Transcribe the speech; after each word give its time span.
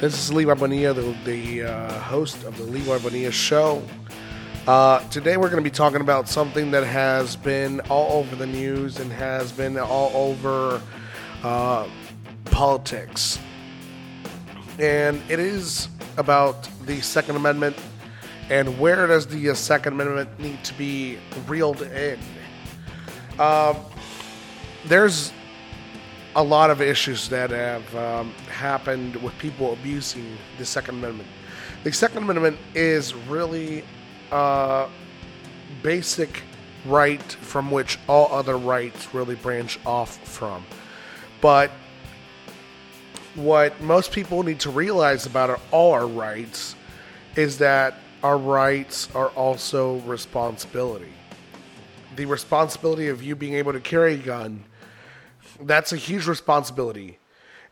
This 0.00 0.14
is 0.14 0.32
Levi 0.32 0.54
Bonilla, 0.54 0.94
the, 0.94 1.12
the 1.24 1.62
uh, 1.64 1.98
host 1.98 2.44
of 2.44 2.56
the 2.56 2.62
Levi 2.62 2.98
Bonilla 2.98 3.32
Show. 3.32 3.82
Uh, 4.64 5.00
today 5.08 5.36
we're 5.36 5.50
going 5.50 5.60
to 5.60 5.68
be 5.68 5.74
talking 5.74 6.00
about 6.00 6.28
something 6.28 6.70
that 6.70 6.84
has 6.84 7.34
been 7.34 7.80
all 7.88 8.20
over 8.20 8.36
the 8.36 8.46
news 8.46 9.00
and 9.00 9.10
has 9.10 9.50
been 9.50 9.76
all 9.76 10.12
over 10.14 10.80
uh, 11.42 11.88
politics. 12.44 13.40
And 14.78 15.20
it 15.28 15.40
is 15.40 15.88
about 16.16 16.68
the 16.86 17.00
Second 17.00 17.34
Amendment 17.34 17.76
and 18.50 18.78
where 18.78 19.08
does 19.08 19.26
the 19.26 19.50
uh, 19.50 19.54
Second 19.54 19.94
Amendment 19.94 20.38
need 20.38 20.62
to 20.62 20.74
be 20.74 21.18
reeled 21.48 21.82
in. 21.82 22.20
Uh, 23.36 23.74
there's 24.86 25.32
a 26.38 26.42
lot 26.42 26.70
of 26.70 26.80
issues 26.80 27.28
that 27.30 27.50
have 27.50 27.96
um, 27.96 28.30
happened 28.48 29.16
with 29.16 29.36
people 29.38 29.72
abusing 29.72 30.38
the 30.56 30.64
Second 30.64 30.98
Amendment. 30.98 31.28
The 31.82 31.92
Second 31.92 32.18
Amendment 32.18 32.58
is 32.76 33.12
really 33.12 33.82
a 34.30 34.88
basic 35.82 36.44
right 36.86 37.20
from 37.32 37.72
which 37.72 37.98
all 38.08 38.32
other 38.32 38.56
rights 38.56 39.12
really 39.12 39.34
branch 39.34 39.80
off 39.84 40.16
from. 40.28 40.64
But 41.40 41.72
what 43.34 43.80
most 43.80 44.12
people 44.12 44.44
need 44.44 44.60
to 44.60 44.70
realize 44.70 45.26
about 45.26 45.60
all 45.72 45.92
our 45.92 46.06
rights 46.06 46.76
is 47.34 47.58
that 47.58 47.94
our 48.22 48.38
rights 48.38 49.08
are 49.12 49.30
also 49.30 49.96
responsibility. 50.00 51.12
The 52.14 52.26
responsibility 52.26 53.08
of 53.08 53.24
you 53.24 53.34
being 53.34 53.54
able 53.54 53.72
to 53.72 53.80
carry 53.80 54.14
a 54.14 54.18
gun 54.18 54.62
that's 55.60 55.92
a 55.92 55.96
huge 55.96 56.26
responsibility. 56.26 57.18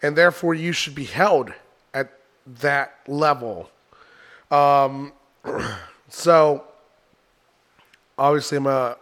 And 0.03 0.17
therefore, 0.17 0.55
you 0.55 0.73
should 0.73 0.95
be 0.95 1.05
held 1.05 1.53
at 1.95 2.12
that 2.61 2.98
level. 3.06 3.70
Um, 4.51 5.12
so, 6.09 6.65
obviously, 8.19 8.59
I'm 8.59 8.67
a 8.67 8.97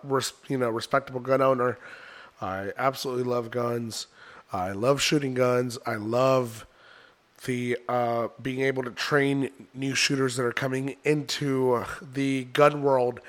you 0.49 0.59
know 0.59 0.71
respectable 0.71 1.21
gun 1.21 1.43
owner. 1.43 1.79
I 2.41 2.73
absolutely 2.77 3.25
love 3.25 3.51
guns. 3.51 4.07
I 4.53 4.73
love 4.73 5.01
shooting 5.01 5.35
guns. 5.35 5.79
I 5.87 5.97
love 5.97 6.67
the 7.45 7.77
uh, 7.89 8.29
being 8.41 8.61
able 8.61 8.83
to 8.85 8.91
train 8.91 9.51
new 9.75 9.95
shooters 9.95 10.37
that 10.37 10.45
are 10.45 10.53
coming 10.53 10.97
into 11.05 11.85
the 12.01 12.45
gun 12.45 12.83
world 12.83 13.21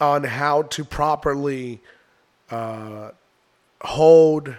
on 0.00 0.24
how 0.24 0.62
to 0.62 0.84
properly 0.84 1.80
uh, 2.50 3.10
hold 3.82 4.54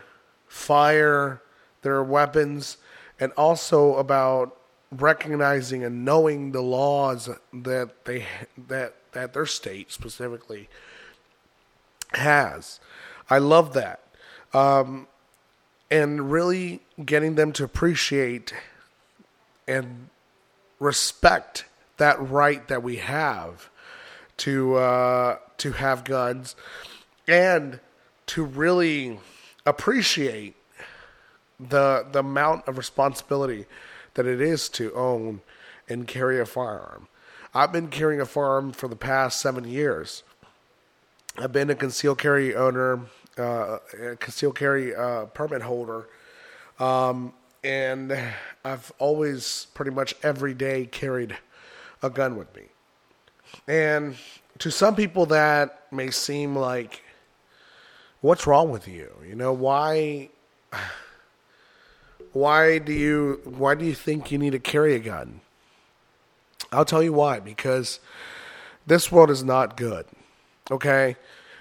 fire, 0.50 1.42
their 1.84 2.04
weapons, 2.04 2.78
and 3.20 3.32
also 3.38 3.96
about 3.96 4.58
recognizing 4.92 5.84
and 5.84 6.04
knowing 6.04 6.52
the 6.52 6.62
laws 6.62 7.30
that 7.54 8.06
they 8.06 8.26
that 8.68 8.96
that 9.14 9.34
their 9.34 9.46
state 9.46 9.92
specifically 9.92 10.68
has. 12.14 12.80
I 13.30 13.38
love 13.38 13.74
that, 13.74 14.00
um, 14.54 15.08
and 15.92 16.32
really 16.32 16.82
getting 17.06 17.36
them 17.36 17.54
to 17.54 17.64
appreciate 17.64 18.54
and 19.68 20.10
respect 20.80 21.66
that 21.98 22.20
right 22.20 22.68
that 22.68 22.82
we 22.82 22.96
have 22.96 23.70
to 24.38 24.76
uh, 24.76 25.38
to 25.58 25.74
have 25.74 26.04
guns, 26.04 26.56
and 27.28 27.80
to 28.26 28.44
really 28.44 29.20
appreciate 29.66 30.56
the 31.60 32.06
the 32.12 32.20
amount 32.20 32.68
of 32.68 32.78
responsibility 32.78 33.66
that 34.14 34.26
it 34.26 34.42
is 34.42 34.70
to 34.70 34.94
own 34.94 35.42
and 35.88 36.08
carry 36.08 36.40
a 36.40 36.46
firearm. 36.46 37.08
I've 37.54 37.72
been 37.72 37.88
carrying 37.88 38.22
a 38.22 38.26
firearm 38.26 38.72
for 38.72 38.88
the 38.88 38.96
past 38.96 39.42
seven 39.42 39.66
years. 39.66 40.24
I've 41.38 41.52
been 41.52 41.70
a 41.70 41.76
concealed 41.76 42.18
carry 42.18 42.56
owner, 42.56 43.02
uh, 43.38 43.80
concealed 44.20 44.56
carry 44.56 44.96
uh, 44.96 45.26
permit 45.26 45.62
holder, 45.62 46.08
um, 46.80 47.34
and 47.64 48.18
I've 48.64 48.92
always 49.00 49.68
pretty 49.74 49.92
much 49.92 50.16
every 50.22 50.54
day 50.54 50.86
carried 50.86 51.38
a 52.04 52.10
gun 52.10 52.36
with 52.38 52.54
me. 52.56 52.64
And 53.68 54.16
to 54.60 54.70
some 54.70 54.96
people, 54.96 55.26
that 55.28 55.88
may 55.92 56.12
seem 56.12 56.56
like 56.56 57.02
what's 58.22 58.46
wrong 58.46 58.70
with 58.70 58.88
you? 58.88 59.10
You 59.28 59.36
know, 59.36 59.54
why 59.54 60.30
why 62.34 62.78
do 62.80 62.94
you 62.94 63.42
why 63.46 63.76
do 63.76 63.86
you 63.86 63.94
think 63.94 64.32
you 64.32 64.38
need 64.38 64.52
to 64.52 64.60
carry 64.60 64.96
a 64.96 65.00
gun? 65.00 65.42
I'll 66.72 66.86
tell 66.86 67.02
you 67.02 67.14
why, 67.14 67.40
because 67.40 68.00
this 68.86 69.12
world 69.12 69.32
is 69.32 69.44
not 69.44 69.76
good. 69.76 70.06
Okay? 70.70 71.16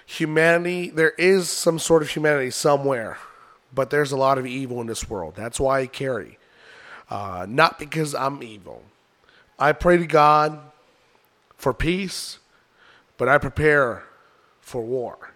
Humanity, 0.05 0.89
there 0.89 1.11
is 1.11 1.49
some 1.49 1.79
sort 1.79 2.01
of 2.03 2.09
humanity 2.09 2.51
somewhere, 2.51 3.17
but 3.73 3.89
there's 3.89 4.11
a 4.11 4.17
lot 4.17 4.37
of 4.37 4.45
evil 4.45 4.81
in 4.81 4.87
this 4.87 5.09
world. 5.09 5.33
That's 5.35 5.59
why 5.59 5.81
I 5.81 5.87
carry. 5.87 6.37
Uh, 7.09 7.47
not 7.49 7.79
because 7.79 8.13
I'm 8.13 8.43
evil. 8.43 8.83
I 9.57 9.71
pray 9.71 9.97
to 9.97 10.05
God 10.05 10.59
for 11.57 11.73
peace, 11.73 12.37
but 13.17 13.27
I 13.27 13.39
prepare 13.39 14.03
for 14.61 14.83
war 14.83 15.28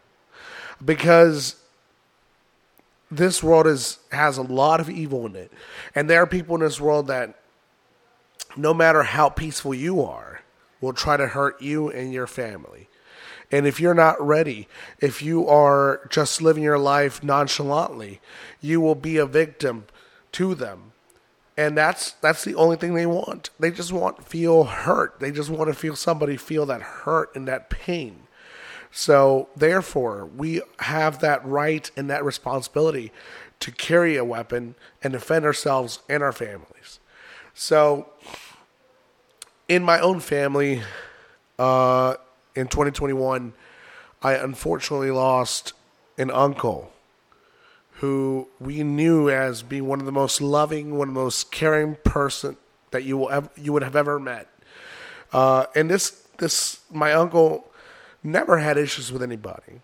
because 0.83 1.55
this 3.09 3.43
world 3.43 3.67
is 3.67 3.99
has 4.11 4.37
a 4.37 4.41
lot 4.41 4.79
of 4.79 4.89
evil 4.89 5.25
in 5.25 5.35
it, 5.35 5.51
and 5.95 6.09
there 6.09 6.21
are 6.21 6.27
people 6.27 6.55
in 6.55 6.61
this 6.61 6.81
world 6.81 7.07
that, 7.07 7.39
no 8.57 8.73
matter 8.73 9.03
how 9.03 9.29
peaceful 9.29 9.73
you 9.73 10.01
are, 10.01 10.41
will 10.81 10.93
try 10.93 11.17
to 11.17 11.27
hurt 11.27 11.61
you 11.61 11.89
and 11.89 12.13
your 12.13 12.27
family. 12.27 12.87
And 13.51 13.67
if 13.67 13.79
you're 13.79 13.93
not 13.93 14.19
ready, 14.19 14.67
if 14.99 15.21
you 15.21 15.47
are 15.47 16.07
just 16.09 16.41
living 16.41 16.63
your 16.63 16.79
life 16.79 17.23
nonchalantly, 17.23 18.19
you 18.61 18.81
will 18.81 18.95
be 18.95 19.17
a 19.17 19.27
victim 19.27 19.85
to 20.33 20.55
them. 20.55 20.93
And 21.55 21.77
that's 21.77 22.13
that's 22.13 22.43
the 22.43 22.55
only 22.55 22.77
thing 22.77 22.95
they 22.95 23.05
want. 23.05 23.51
They 23.59 23.69
just 23.69 23.91
want 23.91 24.25
feel 24.25 24.63
hurt. 24.63 25.19
They 25.19 25.31
just 25.31 25.51
want 25.51 25.69
to 25.69 25.75
feel 25.75 25.95
somebody 25.95 26.35
feel 26.35 26.65
that 26.65 26.81
hurt 26.81 27.35
and 27.35 27.47
that 27.47 27.69
pain. 27.69 28.22
So, 28.95 29.49
therefore, 29.55 30.29
we 30.37 30.61
have 30.77 31.19
that 31.19 31.43
right 31.43 31.89
and 31.97 32.11
that 32.11 32.23
responsibility 32.23 33.11
to 33.59 33.71
carry 33.71 34.17
a 34.17 34.23
weapon 34.23 34.75
and 35.01 35.13
defend 35.13 35.45
ourselves 35.45 35.99
and 36.07 36.21
our 36.21 36.31
families. 36.31 36.99
So, 37.55 38.07
in 39.67 39.81
my 39.81 39.99
own 39.99 40.19
family, 40.19 40.83
uh, 41.57 42.15
in 42.53 42.67
2021, 42.67 43.53
I 44.21 44.35
unfortunately 44.35 45.09
lost 45.09 45.73
an 46.19 46.29
uncle 46.29 46.91
who 47.93 48.47
we 48.59 48.83
knew 48.83 49.27
as 49.27 49.63
being 49.63 49.87
one 49.87 50.01
of 50.01 50.05
the 50.05 50.11
most 50.11 50.39
loving, 50.39 50.97
one 50.97 51.07
of 51.07 51.15
the 51.15 51.19
most 51.19 51.51
caring 51.51 51.95
person 52.03 52.57
that 52.91 53.05
you 53.05 53.17
will 53.17 53.31
ever, 53.31 53.49
you 53.55 53.73
would 53.73 53.81
have 53.81 53.95
ever 53.95 54.19
met. 54.19 54.47
Uh, 55.31 55.65
and 55.73 55.89
this 55.89 56.11
this 56.37 56.81
my 56.91 57.13
uncle 57.13 57.71
never 58.23 58.59
had 58.59 58.77
issues 58.77 59.11
with 59.11 59.21
anybody. 59.23 59.81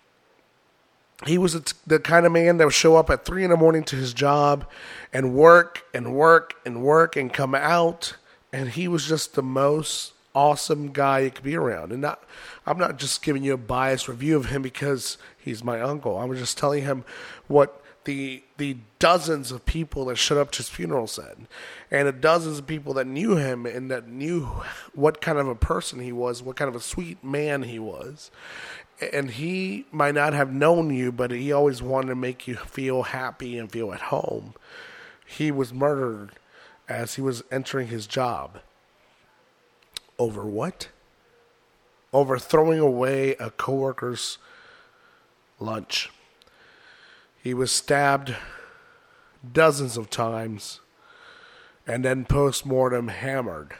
He 1.26 1.38
was 1.38 1.54
the 1.86 2.00
kind 2.00 2.26
of 2.26 2.32
man 2.32 2.58
that 2.58 2.66
would 2.66 2.74
show 2.74 2.96
up 2.96 3.10
at 3.10 3.26
three 3.26 3.44
in 3.44 3.50
the 3.50 3.58
morning 3.58 3.84
to 3.86 3.96
his 3.98 4.14
job 4.14 4.66
and 5.12 5.34
work 5.34 5.84
and 5.94 6.14
work 6.16 6.56
and 6.66 6.82
work 6.82 7.18
and 7.18 7.34
come 7.34 7.54
out. 7.54 8.16
And 8.54 8.70
he 8.70 8.88
was 8.88 9.06
just 9.06 9.36
the 9.36 9.44
most 9.44 10.14
awesome 10.34 10.92
guy 10.92 11.20
you 11.20 11.32
could 11.32 11.44
be 11.44 11.56
around. 11.56 11.92
And 11.92 12.02
not, 12.02 12.24
I'm 12.66 12.78
not 12.78 12.98
just 12.98 13.22
giving 13.22 13.44
you 13.44 13.54
a 13.54 13.58
biased 13.58 14.08
review 14.08 14.38
of 14.38 14.46
him 14.46 14.62
because 14.62 15.18
he's 15.38 15.64
my 15.64 15.82
uncle. 15.82 16.18
I 16.18 16.24
was 16.24 16.40
just 16.40 16.58
telling 16.58 16.84
him 16.84 17.04
what 17.48 17.79
the 18.06 18.44
the 18.58 18.78
dozens 18.98 19.52
of 19.52 19.66
people 19.66 20.06
that 20.06 20.18
showed 20.18 20.40
up 20.40 20.52
to 20.52 20.58
his 20.58 20.70
funeral 20.70 21.08
said, 21.08 21.48
and 21.92 22.08
the 22.08 22.12
dozens 22.12 22.60
of 22.60 22.68
people 22.68 22.94
that 22.94 23.08
knew 23.08 23.36
him 23.36 23.66
and 23.66 23.90
that 23.92 24.08
knew 24.08 24.50
what 24.94 25.22
kind 25.22 25.38
of 25.38 25.48
a 25.48 25.56
person 25.56 26.00
he 26.00 26.12
was, 26.12 26.42
what 26.42 26.56
kind 26.56 26.70
of 26.70 26.76
a 26.76 26.82
sweet 26.82 27.24
man 27.24 27.64
he 27.64 27.80
was. 27.80 28.32
And 29.14 29.32
he 29.32 29.86
might 29.92 30.16
not 30.16 30.34
have 30.34 30.52
known 30.52 30.94
you, 30.94 31.12
but 31.12 31.32
he 31.32 31.54
always 31.54 31.82
wanted 31.82 32.08
to 32.10 32.16
make 32.16 32.48
you 32.48 32.56
feel 32.56 33.04
happy 33.04 33.58
and 33.58 33.72
feel 33.72 33.94
at 33.94 34.02
home. 34.02 34.56
He 35.26 35.52
was 35.52 35.74
murdered 35.74 36.32
as 36.90 37.16
he 37.16 37.22
was 37.22 37.44
entering 37.52 37.88
his 37.88 38.08
job. 38.08 38.60
Over 40.18 40.44
what? 40.44 40.90
Over 42.12 42.38
throwing 42.38 42.80
away 42.80 43.36
a 43.36 43.52
coworker's 43.52 44.38
lunch. 45.60 46.10
He 47.42 47.54
was 47.54 47.72
stabbed 47.72 48.36
dozens 49.54 49.98
of 49.98 50.10
times 50.10 50.82
and 51.88 52.04
then 52.04 52.26
post 52.26 52.66
mortem 52.66 53.08
hammered 53.08 53.74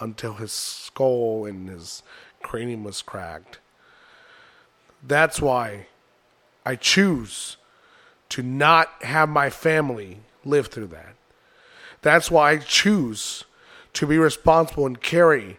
until 0.00 0.34
his 0.34 0.52
skull 0.52 1.46
and 1.46 1.68
his 1.68 2.02
cranium 2.42 2.84
was 2.84 3.02
cracked. 3.02 3.60
That's 5.02 5.40
why 5.40 5.86
I 6.66 6.76
choose 6.76 7.56
to 8.30 8.42
not 8.42 8.90
have 9.02 9.28
my 9.28 9.48
family 9.50 10.20
live 10.44 10.66
through 10.66 10.88
that. 10.88 11.14
That's 12.02 12.30
why 12.30 12.52
I 12.52 12.56
choose 12.58 13.44
to 13.94 14.06
be 14.06 14.18
responsible 14.18 14.86
and 14.86 15.00
carry 15.00 15.58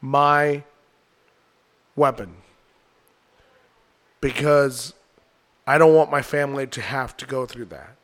my 0.00 0.64
weapon 1.96 2.36
because 4.20 4.94
I 5.66 5.78
don't 5.78 5.94
want 5.94 6.10
my 6.10 6.22
family 6.22 6.66
to 6.66 6.80
have 6.80 7.16
to 7.18 7.26
go 7.26 7.46
through 7.46 7.66
that. 7.66 7.96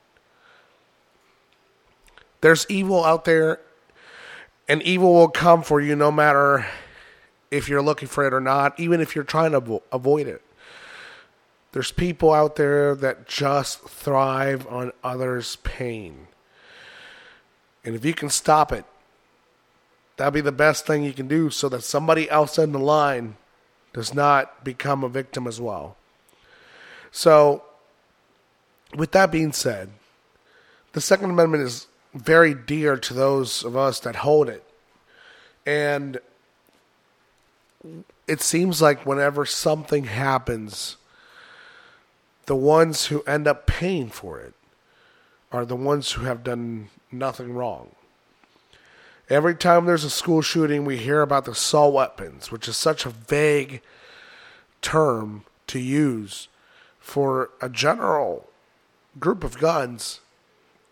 There's 2.41 2.67
evil 2.69 3.05
out 3.05 3.25
there, 3.25 3.61
and 4.69 4.83
evil 4.83 5.13
will 5.13 5.29
come 5.29 5.63
for 5.63 5.81
you 5.81 5.97
no 5.97 6.13
matter 6.13 6.67
if 7.51 7.69
you're 7.69 7.83
looking 7.83 8.09
for 8.09 8.27
it 8.27 8.33
or 8.33 8.41
not, 8.41 8.79
even 8.79 9.01
if 9.01 9.15
you're 9.15 9.25
trying 9.25 9.53
to 9.53 9.83
avoid 9.91 10.27
it. 10.27 10.43
There's 11.73 11.93
people 11.93 12.33
out 12.33 12.57
there 12.57 12.95
that 12.95 13.27
just 13.27 13.81
thrive 13.89 14.67
on 14.69 14.93
others' 15.05 15.57
pain. 15.57 16.29
And 17.85 17.95
if 17.95 18.05
you 18.05 18.15
can 18.15 18.31
stop 18.31 18.73
it, 18.73 18.85
that'd 20.17 20.35
be 20.35 20.41
the 20.41 20.53
best 20.53 20.87
thing 20.87 21.05
you 21.05 21.13
can 21.13 21.29
do 21.29 21.51
so 21.51 21.69
that 21.69 21.83
somebody 21.83 22.29
else 22.31 22.59
in 22.59 22.73
the 22.73 22.79
line 22.79 23.37
does 23.93 24.15
not 24.15 24.65
become 24.65 25.05
a 25.05 25.09
victim 25.09 25.47
as 25.47 25.61
well. 25.61 25.97
So, 27.11 27.63
with 28.95 29.13
that 29.13 29.31
being 29.31 29.53
said, 29.53 29.91
the 30.93 31.01
Second 31.01 31.31
Amendment 31.31 31.63
is 31.63 31.87
very 32.15 32.55
dear 32.55 32.97
to 32.97 33.15
those 33.15 33.65
of 33.65 33.77
us 33.77 34.01
that 34.01 34.17
hold 34.17 34.49
it. 34.49 34.65
And 35.67 36.19
it 38.27 38.41
seems 38.41 38.83
like 38.83 39.07
whenever 39.07 39.45
something 39.45 40.05
happens, 40.05 40.97
the 42.47 42.57
ones 42.57 43.07
who 43.07 43.23
end 43.23 43.47
up 43.47 43.67
paying 43.67 44.09
for 44.09 44.41
it 44.41 44.55
are 45.53 45.65
the 45.65 45.77
ones 45.77 46.13
who 46.13 46.25
have 46.25 46.43
done 46.43 46.89
nothing 47.13 47.55
wrong. 47.55 47.91
Every 49.31 49.55
time 49.55 49.85
there's 49.85 50.05
a 50.05 50.11
school 50.11 50.41
shooting, 50.41 50.85
we 50.85 50.97
hear 50.97 51.21
about 51.21 51.45
the 51.45 51.51
assault 51.51 51.93
weapons, 51.93 52.51
which 52.51 52.67
is 52.67 52.77
such 52.77 53.05
a 53.05 53.11
vague 53.11 53.83
term 54.81 55.45
to 55.67 55.79
use 55.79 56.49
for 57.09 57.49
a 57.63 57.71
general 57.71 58.47
group 59.19 59.43
of 59.43 59.59
guns 59.59 60.21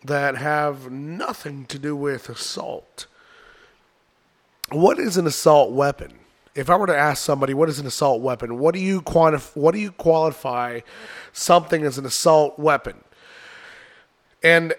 that 0.03 0.39
have 0.39 0.91
nothing 0.91 1.67
to 1.67 1.79
do 1.79 1.95
with 1.95 2.31
assault. 2.31 3.07
What 4.71 4.99
is 4.99 5.19
an 5.19 5.27
assault 5.27 5.73
weapon? 5.73 6.15
If 6.55 6.71
I 6.71 6.77
were 6.77 6.87
to 6.87 6.97
ask 6.97 7.23
somebody 7.23 7.53
what 7.53 7.69
is 7.69 7.79
an 7.79 7.87
assault 7.87 8.23
weapon, 8.23 8.59
what 8.59 8.73
do 8.73 8.81
you 8.81 9.01
what 9.01 9.75
do 9.75 9.79
you 9.79 9.93
qualify 9.93 10.81
something 11.35 11.83
as 11.83 11.99
an 11.99 12.07
assault 12.07 12.59
weapon? 12.59 13.05
And 14.43 14.73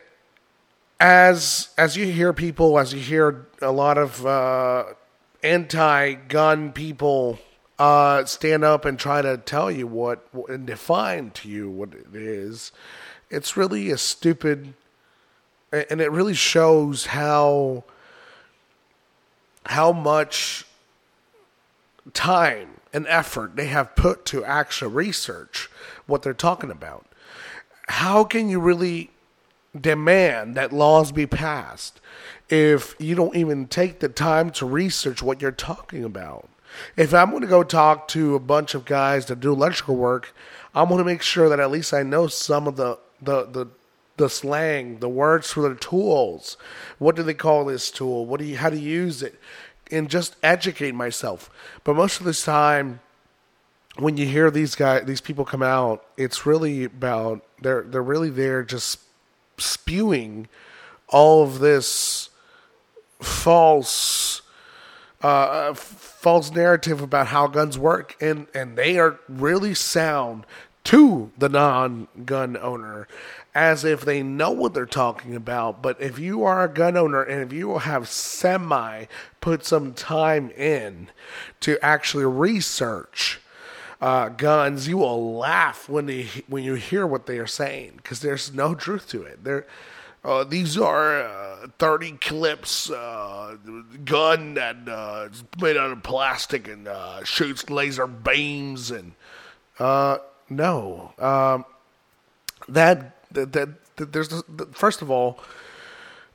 as 1.00 1.70
as 1.78 1.96
you 1.96 2.08
hear 2.08 2.34
people, 2.34 2.80
as 2.80 2.96
you 2.96 3.00
hear 3.00 3.46
a 3.62 3.72
lot 3.72 4.00
of 4.00 4.26
uh, 4.26 4.86
anti-gun 5.44 6.72
people 6.72 7.38
uh, 7.80 8.26
stand 8.26 8.64
up 8.64 8.86
and 8.86 8.98
try 8.98 9.22
to 9.22 9.38
tell 9.38 9.72
you 9.72 9.88
what 9.88 10.28
and 10.50 10.66
define 10.66 11.32
to 11.32 11.50
you 11.50 11.70
what 11.70 11.94
it 11.94 12.16
is, 12.16 12.72
it's 13.30 13.58
really 13.58 13.92
a 13.92 13.98
stupid, 13.98 14.74
and 15.72 16.02
it 16.02 16.12
really 16.12 16.34
shows 16.34 17.08
how 17.08 17.84
how 19.66 19.92
much 19.92 20.66
time 22.14 22.70
and 22.94 23.06
effort 23.08 23.58
they 23.58 23.68
have 23.68 23.96
put 23.96 24.26
to 24.26 24.44
actually 24.46 24.94
research 24.94 25.70
what 26.06 26.22
they're 26.22 26.34
talking 26.34 26.72
about. 26.72 27.06
How 27.90 28.24
can 28.24 28.50
you 28.50 28.62
really 28.62 29.12
demand 29.80 30.56
that 30.56 30.74
laws 30.74 31.12
be 31.12 31.26
passed 31.26 32.00
if 32.50 32.96
you 33.00 33.16
don't 33.16 33.36
even 33.36 33.68
take 33.68 34.00
the 34.00 34.10
time 34.10 34.50
to 34.52 34.66
research 34.66 35.22
what 35.22 35.42
you're 35.42 35.52
talking 35.52 36.04
about. 36.04 36.50
If 36.96 37.14
I'm 37.14 37.30
going 37.30 37.42
to 37.42 37.48
go 37.48 37.64
talk 37.64 38.08
to 38.10 38.36
a 38.36 38.40
bunch 38.40 38.76
of 38.76 38.86
guys 38.86 39.26
that 39.28 39.40
do 39.40 39.54
electrical 39.54 39.96
work, 39.96 40.34
I'm 40.74 40.88
going 40.88 41.00
to 41.00 41.06
make 41.06 41.22
sure 41.22 41.50
that 41.50 41.60
at 41.60 41.72
least 41.72 41.94
I 41.94 42.04
know 42.04 42.28
some 42.28 42.68
of 42.68 42.76
the 42.76 43.00
the 43.22 43.46
the, 43.46 43.68
the 44.18 44.30
slang, 44.30 45.00
the 45.00 45.10
words 45.10 45.52
for 45.52 45.68
the 45.68 45.76
tools. 45.76 46.58
What 47.00 47.16
do 47.16 47.24
they 47.24 47.34
call 47.34 47.66
this 47.66 47.92
tool? 47.92 48.26
What 48.26 48.40
do 48.40 48.46
you 48.46 48.58
how 48.58 48.70
to 48.70 48.80
use 48.80 49.22
it? 49.22 49.40
And 49.92 50.10
just 50.10 50.36
educate 50.44 50.94
myself. 50.94 51.50
But 51.84 51.96
most 51.96 52.20
of 52.20 52.26
the 52.26 52.34
time 52.34 53.00
when 53.98 54.18
you 54.18 54.26
hear 54.26 54.52
these 54.52 54.76
guys 54.76 55.06
these 55.06 55.22
people 55.22 55.46
come 55.46 55.64
out, 55.64 56.06
it's 56.18 56.46
really 56.46 56.84
about 56.84 57.44
they're 57.62 57.84
they're 57.84 58.04
really 58.04 58.30
there 58.30 58.64
just 58.64 59.00
spewing 59.58 60.48
all 61.08 61.44
of 61.44 61.60
this 61.60 62.30
false 63.22 64.42
uh, 65.22 65.74
false 66.18 66.52
narrative 66.52 67.00
about 67.00 67.28
how 67.28 67.46
guns 67.46 67.78
work, 67.78 68.16
and 68.20 68.48
and 68.54 68.76
they 68.76 68.98
are 68.98 69.20
really 69.30 69.76
sound 69.76 70.46
to 70.84 71.32
the 71.38 71.50
non-gun 71.50 72.58
owner 72.58 73.08
as 73.54 73.84
if 73.84 74.02
they 74.02 74.24
know 74.24 74.50
what 74.52 74.74
they're 74.74 74.86
talking 74.86 75.36
about. 75.36 75.82
But 75.82 76.02
if 76.02 76.18
you 76.18 76.44
are 76.44 76.64
a 76.64 76.70
gun 76.70 76.96
owner 76.96 77.22
and 77.22 77.42
if 77.44 77.52
you 77.52 77.78
have 77.78 78.08
semi 78.08 79.06
put 79.42 79.66
some 79.66 79.94
time 79.94 80.50
in 80.52 81.10
to 81.60 81.78
actually 81.84 82.26
research 82.26 83.40
uh, 84.02 84.30
guns, 84.30 84.88
you 84.88 84.98
will 84.98 85.38
laugh 85.38 85.88
when 85.90 86.06
they 86.08 86.28
when 86.48 86.64
you 86.64 86.76
hear 86.76 87.06
what 87.06 87.26
they 87.26 87.38
are 87.38 87.48
saying 87.48 87.94
because 87.98 88.22
there's 88.22 88.54
no 88.54 88.74
truth 88.74 89.08
to 89.10 89.24
it. 89.24 89.44
There, 89.44 89.68
uh, 90.24 90.44
these 90.44 90.78
are 90.78 91.22
uh, 91.22 91.68
30 91.80 92.14
clips 92.14 92.90
uh, 92.90 93.56
gun 94.04 94.56
that 94.56 94.76
uh, 94.88 95.30
is 95.32 95.44
made 95.62 95.78
out 95.78 95.92
of 95.92 96.04
plastic 96.04 96.68
and 96.68 96.88
uh, 96.88 97.24
shoots 97.24 97.70
laser 97.70 98.08
beams 98.08 98.92
and 98.92 99.14
uh, 99.80 100.18
no 100.50 101.14
um, 101.20 101.66
that, 102.68 103.16
that, 103.32 103.54
that, 103.54 103.96
that 103.96 104.12
there's 104.12 104.30
the, 104.30 104.68
first 104.74 105.02
of 105.02 105.12
all 105.12 105.40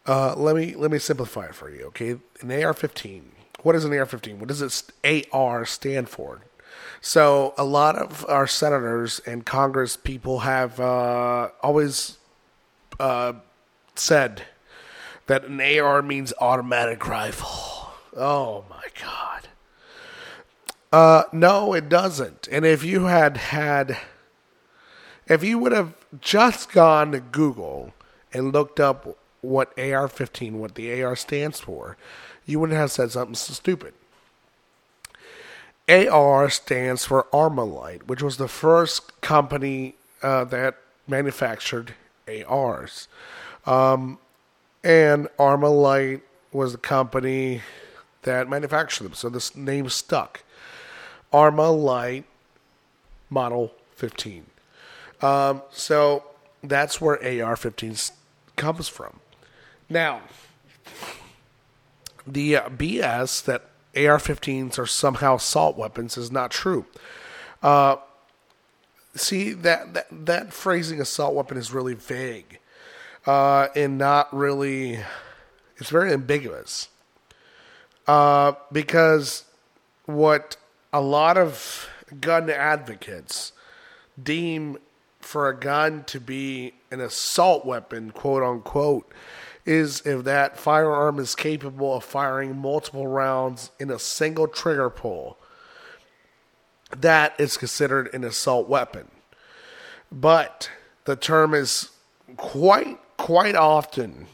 let 0.07 0.57
me 0.57 0.75
let 0.75 0.91
me 0.91 0.99
simplify 0.99 1.45
it 1.47 1.55
for 1.55 1.71
you 1.71 1.85
okay? 1.85 2.11
An 2.41 2.51
AR-15 2.51 3.23
what 3.63 3.75
is 3.75 3.85
an 3.85 3.93
AR-15 3.93 4.39
what 4.39 4.49
does 4.49 4.63
it 4.63 5.29
AR 5.33 5.67
stand 5.67 6.09
for? 6.09 6.41
So 7.01 7.53
a 7.59 7.65
lot 7.65 7.97
of 7.97 8.25
our 8.29 8.47
senators 8.47 9.21
and 9.27 9.45
Congress 9.45 9.97
people 9.97 10.41
have 10.41 10.81
always 10.81 12.19
said 14.03 14.43
that 15.27 15.45
an 15.45 15.61
AR 15.61 16.03
means 16.03 16.33
automatic 16.41 17.07
rifle. 17.07 17.91
Oh 18.17 18.65
my 18.69 18.85
god. 19.01 19.49
Uh, 20.93 21.25
no, 21.33 21.73
it 21.73 21.89
doesn't. 21.89 22.49
And 22.51 22.67
if 22.67 22.85
you 22.85 23.05
had 23.05 23.39
had, 23.39 23.97
if 25.27 25.43
you 25.43 25.59
would 25.59 25.73
have 25.73 25.95
just 26.21 26.71
gone 26.73 27.13
to 27.13 27.21
Google 27.21 27.95
and 28.33 28.53
looked 28.53 28.79
up 28.79 29.17
what 29.41 29.69
AR-15, 29.79 30.53
what 30.53 30.75
the 30.75 31.03
AR 31.03 31.17
stands 31.17 31.61
for, 31.61 31.97
you 32.45 32.61
wouldn't 32.61 32.79
have 32.79 32.91
said 32.91 33.11
something 33.11 33.35
so 33.35 33.55
stupid. 33.55 33.95
AR 35.89 36.51
stands 36.51 37.05
for 37.05 37.27
Armalite, 37.33 38.05
which 38.05 38.23
was 38.23 38.37
the 38.37 38.49
first 38.49 39.21
company 39.21 39.95
uh, 40.23 40.45
that 40.45 40.77
manufactured 41.09 41.95
ARs. 42.47 43.09
Um, 43.67 44.19
and 44.83 45.29
Armalite 45.39 46.23
was 46.53 46.73
the 46.73 46.79
company 46.79 47.63
that 48.23 48.49
manufactured 48.49 49.05
them. 49.05 49.15
So 49.15 49.29
this 49.29 49.57
name 49.57 49.89
stuck. 49.89 50.43
Armalite 51.33 52.25
Model 53.31 53.73
15. 53.97 54.47
Um, 55.23 55.63
so 55.71 56.25
that's 56.63 57.01
where 57.01 57.45
AR 57.45 57.57
15 57.57 57.95
comes 58.57 58.89
from. 58.89 59.21
Now, 59.89 60.23
the 62.27 62.57
uh, 62.57 62.69
BS 62.69 63.45
that 63.45 63.63
AR-15s 63.95 64.79
are 64.79 64.87
somehow 64.87 65.37
assault 65.37 65.77
weapons 65.77 66.17
is 66.17 66.31
not 66.31 66.51
true. 66.51 66.87
Uh, 67.63 67.97
see 69.15 69.53
that, 69.53 69.95
that 69.95 70.07
that 70.11 70.53
phrasing 70.53 71.01
assault 71.01 71.35
weapon 71.35 71.59
is 71.59 71.73
really 71.73 71.95
vague 71.95 72.59
uh, 73.27 73.69
and 73.75 73.99
not 73.99 74.35
really. 74.35 75.01
It's 75.79 75.91
very 75.91 76.13
ambiguous 76.13 76.89
uh, 78.07 78.53
because 78.71 79.45
what 80.07 80.57
a 80.93 81.01
lot 81.01 81.37
of 81.37 81.89
gun 82.21 82.51
advocates 82.51 83.53
deem 84.23 84.79
for 85.21 85.49
a 85.49 85.59
gun 85.59 86.05
to 86.05 86.21
be 86.21 86.75
an 86.91 87.01
assault 87.01 87.65
weapon, 87.65 88.11
quote 88.11 88.43
unquote, 88.43 89.11
is 89.65 90.05
if 90.05 90.25
that 90.25 90.59
firearm 90.59 91.19
is 91.19 91.35
capable 91.35 91.97
of 91.97 92.05
firing 92.05 92.57
multiple 92.57 93.07
rounds 93.07 93.71
in 93.79 93.91
a 93.91 93.99
single 93.99 94.49
trigger 94.49 94.91
pull. 94.91 95.39
That 96.97 97.35
is 97.39 97.57
considered 97.57 98.13
an 98.13 98.25
assault 98.25 98.69
weapon. 98.69 99.09
But 100.11 100.69
the 101.05 101.17
term 101.17 101.55
is 101.55 101.91
quite 102.37 102.99
quite 103.23 103.55
often 103.55 104.27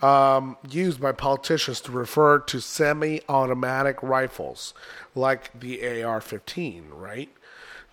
um, 0.00 0.56
used 0.70 0.98
by 0.98 1.12
politicians 1.12 1.82
to 1.82 1.92
refer 1.92 2.38
to 2.38 2.62
semi-automatic 2.62 4.02
rifles 4.02 4.72
like 5.14 5.52
the 5.60 6.02
AR-15, 6.02 6.84
right? 6.92 7.28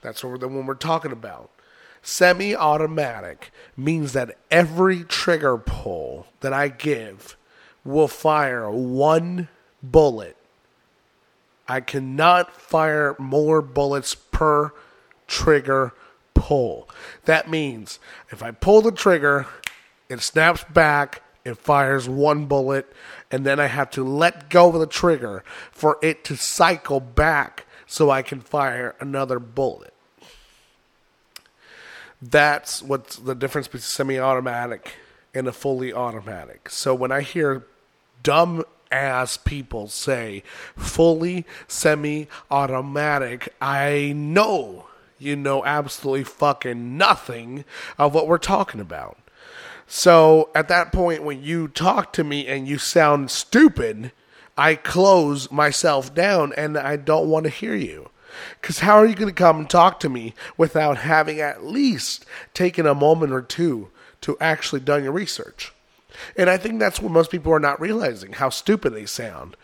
That's 0.01 0.24
what 0.24 0.39
the 0.39 0.48
one 0.48 0.65
we're 0.65 0.75
talking 0.75 1.12
about. 1.12 1.50
Semi-automatic 2.01 3.51
means 3.75 4.13
that 4.13 4.38
every 4.50 5.03
trigger 5.03 5.58
pull 5.58 6.27
that 6.39 6.53
I 6.53 6.69
give 6.69 7.36
will 7.84 8.08
fire 8.08 8.72
one 8.72 9.50
bullet. 9.84 10.38
I 11.67 11.81
cannot 11.81 12.55
fire 12.55 13.13
more 13.19 13.62
bullets 13.62 14.15
per 14.15 14.72
trigger 15.27 15.91
pull. 16.34 16.88
That 17.25 17.50
means 17.50 18.00
if 18.29 18.41
I 18.41 18.51
pull 18.51 18.81
the 18.81 18.93
trigger, 18.93 19.46
it 20.10 20.22
snaps 20.22 20.63
back, 20.66 21.22
it 21.46 21.58
fires 21.58 22.10
one 22.10 22.46
bullet, 22.46 22.92
and 23.32 23.46
then 23.46 23.60
I 23.60 23.68
have 23.68 23.92
to 23.92 24.04
let 24.04 24.50
go 24.50 24.70
of 24.70 24.80
the 24.80 24.88
trigger 24.88 25.44
for 25.72 25.98
it 26.01 26.24
to 26.25 26.36
cycle 26.36 27.00
back 27.00 27.66
so 27.86 28.10
I 28.10 28.22
can 28.22 28.42
fire 28.42 28.96
another 29.00 29.39
bullet. 29.39 29.94
That's 32.22 32.82
what's 32.82 33.16
the 33.16 33.36
difference 33.36 33.68
between 33.68 33.82
semi 33.82 34.20
automatic 34.20 34.96
and 35.34 35.48
a 35.48 35.54
fully 35.54 35.94
automatic. 35.94 36.70
So 36.70 36.94
when 36.94 37.12
I 37.12 37.22
hear 37.22 37.66
dumb 38.24 38.66
ass 38.92 39.38
people 39.38 39.88
say 39.88 40.44
fully 40.75 41.46
semi 41.68 42.28
automatic, 42.51 43.54
I 43.62 44.13
know 44.16 44.88
you 45.20 45.36
know 45.36 45.63
absolutely 45.63 46.24
fucking 46.24 46.98
nothing 46.98 47.66
of 47.98 48.13
what 48.13 48.28
we're 48.28 48.38
talking 48.38 48.82
about. 48.82 49.18
So 49.91 50.51
at 50.53 50.67
that 50.67 50.91
point, 50.91 51.24
when 51.24 51.41
you 51.41 51.67
talk 51.67 52.13
to 52.13 52.24
me 52.24 52.48
and 52.48 52.67
you 52.67 52.77
sound 52.77 53.31
stupid, 53.31 54.12
I 54.55 54.75
close 54.75 55.51
myself 55.51 56.13
down 56.13 56.53
and 56.55 56.77
I 56.77 56.96
don't 56.96 57.27
want 57.27 57.46
to 57.46 57.50
hear 57.50 57.75
you. 57.75 58.12
Because 58.62 58.79
how 58.79 58.98
are 58.98 59.05
you 59.05 59.15
going 59.15 59.34
to 59.34 59.34
come 59.34 59.58
and 59.58 59.69
talk 59.69 60.00
to 60.01 60.10
me 60.10 60.36
without 60.58 60.98
having 60.98 61.41
at 61.41 61.65
least 61.65 62.24
taken 62.53 62.86
a 62.86 62.93
moment 62.93 63.34
or 63.34 63.41
two 63.41 63.89
to 64.22 64.38
actually 64.39 64.81
done 64.81 65.03
your 65.03 65.12
research? 65.12 65.74
And 66.38 66.51
I 66.51 66.58
think 66.58 66.79
that's 66.79 67.01
what 67.01 67.12
most 67.12 67.31
people 67.31 67.51
are 67.51 67.60
not 67.60 67.81
realizing 67.81 68.34
how 68.34 68.50
stupid 68.50 68.93
they 68.93 69.08
sound. 69.08 69.58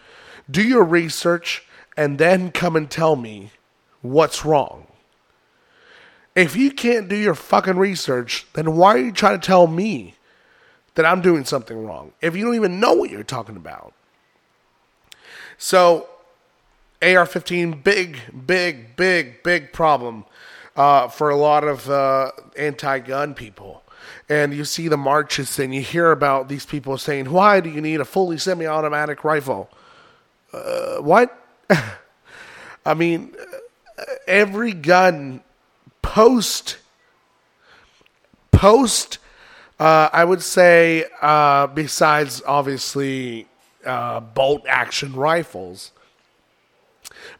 Do 0.50 0.64
your 0.64 0.84
research 0.84 1.68
and 1.96 2.18
then 2.18 2.52
come 2.52 2.76
and 2.76 2.90
tell 2.90 3.16
me 3.16 3.52
what's 4.02 4.44
wrong. 4.44 4.88
If 6.36 6.58
you 6.58 6.72
can't 6.72 7.08
do 7.08 7.16
your 7.16 7.36
fucking 7.36 7.78
research, 7.78 8.46
then 8.54 8.76
why 8.76 8.96
are 8.96 9.00
you 9.00 9.12
trying 9.14 9.40
to 9.40 9.46
tell 9.46 9.68
me 9.68 10.16
that 10.96 11.06
I'm 11.06 11.22
doing 11.22 11.46
something 11.46 11.86
wrong 11.86 12.12
if 12.22 12.36
you 12.36 12.44
don't 12.44 12.56
even 12.56 12.80
know 12.80 12.94
what 12.94 13.10
you're 13.10 13.24
talking 13.24 13.56
about? 13.56 13.94
So, 15.58 16.10
AR 17.02 17.26
15, 17.26 17.82
big, 17.82 18.20
big, 18.46 18.98
big, 18.98 19.44
big 19.44 19.72
problem 19.72 20.26
uh, 20.76 21.08
for 21.08 21.30
a 21.30 21.38
lot 21.38 21.64
of 21.64 21.90
uh, 21.90 22.32
anti 22.58 23.00
gun 23.00 23.34
people. 23.34 23.84
And 24.28 24.54
you 24.54 24.66
see 24.66 24.88
the 24.88 24.98
marches 24.98 25.58
and 25.58 25.74
you 25.74 25.82
hear 25.82 26.12
about 26.12 26.50
these 26.50 26.66
people 26.66 26.98
saying, 26.98 27.32
Why 27.32 27.60
do 27.62 27.70
you 27.70 27.80
need 27.80 28.02
a 28.02 28.06
fully 28.06 28.38
semi 28.38 28.66
automatic 28.66 29.24
rifle? 29.24 29.70
Uh, 30.52 30.98
what? 30.98 31.38
I 32.86 32.94
mean, 32.94 33.34
every 34.28 34.74
gun 34.74 35.42
post 36.06 36.78
post 38.52 39.18
uh, 39.80 40.08
I 40.14 40.24
would 40.24 40.44
say 40.44 41.06
uh, 41.20 41.66
besides 41.68 42.44
obviously 42.46 43.48
uh, 43.84 44.20
bolt 44.20 44.64
action 44.68 45.14
rifles, 45.14 45.92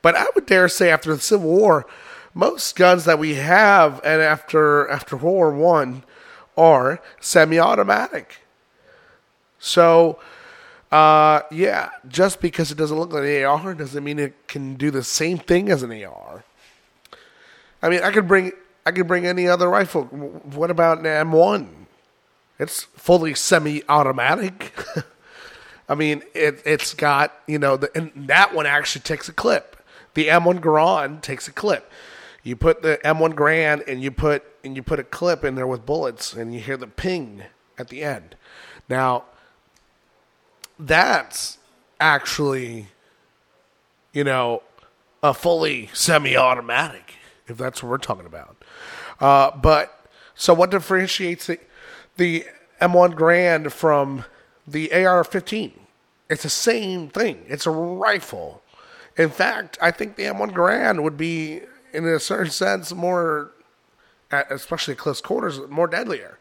but 0.02 0.16
I 0.16 0.26
would 0.34 0.48
dare 0.48 0.68
say 0.68 0.90
after 0.90 1.14
the 1.14 1.22
Civil 1.22 1.50
War, 1.50 1.86
most 2.34 2.76
guns 2.76 3.06
that 3.06 3.20
we 3.20 3.36
have 3.36 4.02
and 4.04 4.22
after 4.22 4.90
after 4.90 5.16
World 5.16 5.24
War 5.24 5.52
One 5.52 6.04
are 6.58 7.00
semi-automatic. 7.22 8.40
So. 9.60 10.20
Uh, 10.92 11.42
yeah, 11.52 11.90
just 12.08 12.40
because 12.40 12.72
it 12.72 12.78
doesn't 12.78 12.98
look 12.98 13.12
like 13.12 13.24
an 13.24 13.44
AR 13.44 13.74
doesn't 13.74 14.04
mean 14.04 14.18
it 14.18 14.48
can 14.48 14.76
do 14.76 14.92
the 14.92 15.04
same 15.04 15.38
thing 15.38 15.70
as 15.70 15.84
an 15.84 15.92
AR. 15.92 16.46
I 17.86 17.90
mean, 17.90 18.02
I 18.02 18.10
could 18.10 18.28
bring 18.28 18.52
I 18.84 18.92
could 18.92 19.08
bring 19.08 19.28
any 19.28 19.48
other 19.48 19.70
rifle. 19.70 20.06
What 20.06 20.72
about 20.72 20.98
an 20.98 21.06
M1? 21.06 21.70
It's 22.58 22.82
fully 22.84 23.36
semi-automatic. 23.36 24.74
I 25.90 25.94
mean, 25.94 26.24
it 26.34 26.64
it's 26.66 26.96
got 26.96 27.32
you 27.46 27.60
know, 27.60 27.78
the, 27.78 27.96
and 27.96 28.12
that 28.28 28.56
one 28.56 28.66
actually 28.66 29.04
takes 29.04 29.30
a 29.30 29.34
clip. 29.34 29.78
The 30.16 30.30
M1 30.30 30.62
Garand 30.62 31.22
takes 31.22 31.48
a 31.48 31.52
clip. 31.52 31.92
You 32.42 32.56
put 32.56 32.82
the 32.82 33.00
M1 33.06 33.34
Garand 33.36 33.88
and 33.88 34.02
you 34.02 34.10
put 34.10 34.44
and 34.64 34.76
you 34.76 34.82
put 34.82 35.00
a 35.00 35.04
clip 35.04 35.44
in 35.44 35.54
there 35.54 35.68
with 35.68 35.86
bullets, 35.86 36.34
and 36.34 36.56
you 36.56 36.60
hear 36.60 36.78
the 36.78 36.88
ping 36.88 37.44
at 37.78 37.90
the 37.90 38.02
end. 38.02 38.36
Now, 38.90 39.26
that's 40.80 41.60
actually, 42.00 42.88
you 44.12 44.24
know, 44.24 44.64
a 45.22 45.36
fully 45.36 45.92
semi-automatic 45.94 47.14
if 47.48 47.58
that's 47.58 47.84
what 47.84 47.90
we're 47.90 47.98
talking 47.98 48.26
about. 48.26 48.58
Uh, 49.20 49.52
but 49.56 50.08
so 50.36 50.54
what 50.54 50.72
differentiates 50.72 51.48
the, 51.48 51.60
the 52.18 52.46
M1 52.82 53.16
Garand 53.16 53.72
from 53.72 54.26
the 54.68 54.92
AR-15? 54.92 55.72
It's 56.30 56.44
the 56.44 56.50
same 56.50 57.10
thing. 57.10 57.46
It's 57.48 57.66
a 57.66 57.72
rifle. 57.72 58.62
In 59.18 59.30
fact, 59.30 59.78
I 59.82 59.92
think 59.92 60.16
the 60.16 60.24
M1 60.24 60.52
Garand 60.52 61.02
would 61.04 61.18
be, 61.18 61.62
in 61.94 62.06
a 62.06 62.20
certain 62.20 62.52
sense, 62.52 62.94
more, 62.94 63.52
especially 64.32 64.96
close 64.96 65.22
quarters, 65.22 65.60
more 65.70 65.88
deadlier. 65.88 66.38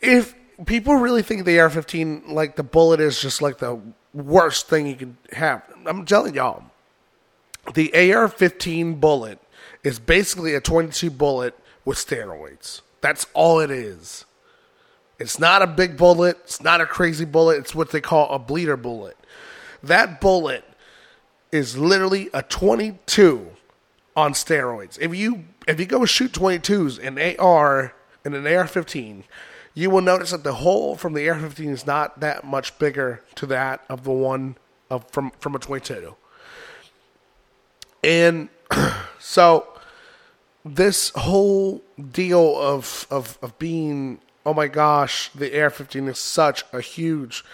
If 0.00 0.34
people 0.66 0.96
really 0.96 1.22
think 1.22 1.44
the 1.44 1.58
AR-15, 1.60 2.28
like 2.28 2.56
the 2.56 2.62
bullet, 2.62 3.00
is 3.00 3.20
just 3.20 3.40
like 3.40 3.58
the 3.58 3.80
worst 4.12 4.68
thing 4.68 4.86
you 4.86 4.96
can 4.96 5.16
have, 5.32 5.62
I'm 5.86 6.04
telling 6.04 6.34
y'all, 6.34 6.64
the 7.74 7.92
AR-15 7.94 9.00
bullet 9.00 9.38
is 9.86 10.00
basically 10.00 10.52
a 10.52 10.60
22 10.60 11.10
bullet 11.10 11.56
with 11.84 11.96
steroids. 11.96 12.80
That's 13.02 13.24
all 13.34 13.60
it 13.60 13.70
is. 13.70 14.24
It's 15.20 15.38
not 15.38 15.62
a 15.62 15.66
big 15.68 15.96
bullet. 15.96 16.38
It's 16.42 16.60
not 16.60 16.80
a 16.80 16.86
crazy 16.86 17.24
bullet. 17.24 17.58
It's 17.58 17.72
what 17.72 17.92
they 17.92 18.00
call 18.00 18.28
a 18.30 18.40
bleeder 18.40 18.76
bullet. 18.76 19.16
That 19.84 20.20
bullet 20.20 20.64
is 21.52 21.78
literally 21.78 22.30
a 22.34 22.42
22 22.42 23.48
on 24.16 24.32
steroids. 24.32 24.98
If 25.00 25.14
you 25.14 25.44
if 25.68 25.78
you 25.78 25.86
go 25.86 26.04
shoot 26.04 26.32
22s 26.32 26.98
in 26.98 27.38
AR 27.38 27.94
in 28.24 28.34
an 28.34 28.44
AR-15, 28.44 29.22
you 29.74 29.90
will 29.90 30.00
notice 30.00 30.32
that 30.32 30.42
the 30.42 30.54
hole 30.54 30.96
from 30.96 31.12
the 31.12 31.28
AR-15 31.28 31.68
is 31.68 31.86
not 31.86 32.18
that 32.18 32.42
much 32.42 32.76
bigger 32.80 33.22
to 33.36 33.46
that 33.46 33.84
of 33.88 34.02
the 34.02 34.10
one 34.10 34.56
of 34.90 35.08
from 35.12 35.30
from 35.38 35.54
a 35.54 35.60
22. 35.60 36.16
And 38.02 38.48
so 39.20 39.68
this 40.66 41.10
whole 41.10 41.82
deal 42.12 42.58
of, 42.58 43.06
of, 43.10 43.38
of 43.40 43.58
being, 43.58 44.20
oh 44.44 44.52
my 44.52 44.66
gosh, 44.66 45.30
the 45.30 45.60
AR 45.60 45.70
15 45.70 46.08
is 46.08 46.18
such 46.18 46.64
a 46.72 46.80
huge 46.80 47.44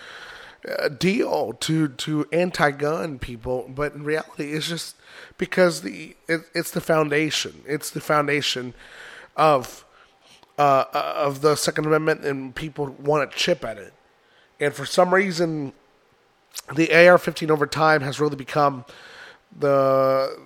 uh, 0.66 0.88
deal 0.88 1.52
to, 1.54 1.88
to 1.88 2.26
anti-gun 2.32 3.18
people, 3.18 3.70
but 3.74 3.94
in 3.94 4.02
reality, 4.04 4.52
it's 4.52 4.68
just 4.68 4.96
because 5.36 5.82
the 5.82 6.16
it, 6.28 6.42
it's 6.54 6.70
the 6.70 6.80
foundation. 6.80 7.62
It's 7.66 7.90
the 7.90 8.00
foundation 8.00 8.74
of 9.36 9.84
uh, 10.58 10.84
uh 10.92 11.14
of 11.16 11.40
the 11.40 11.56
Second 11.56 11.86
Amendment, 11.86 12.24
and 12.24 12.54
people 12.54 12.86
want 13.00 13.28
to 13.28 13.36
chip 13.36 13.64
at 13.64 13.76
it. 13.76 13.92
And 14.60 14.72
for 14.72 14.86
some 14.86 15.12
reason, 15.12 15.72
the 16.74 16.92
AR-15 16.92 17.50
over 17.50 17.66
time 17.66 18.02
has 18.02 18.20
really 18.20 18.36
become 18.36 18.84
the 19.58 20.38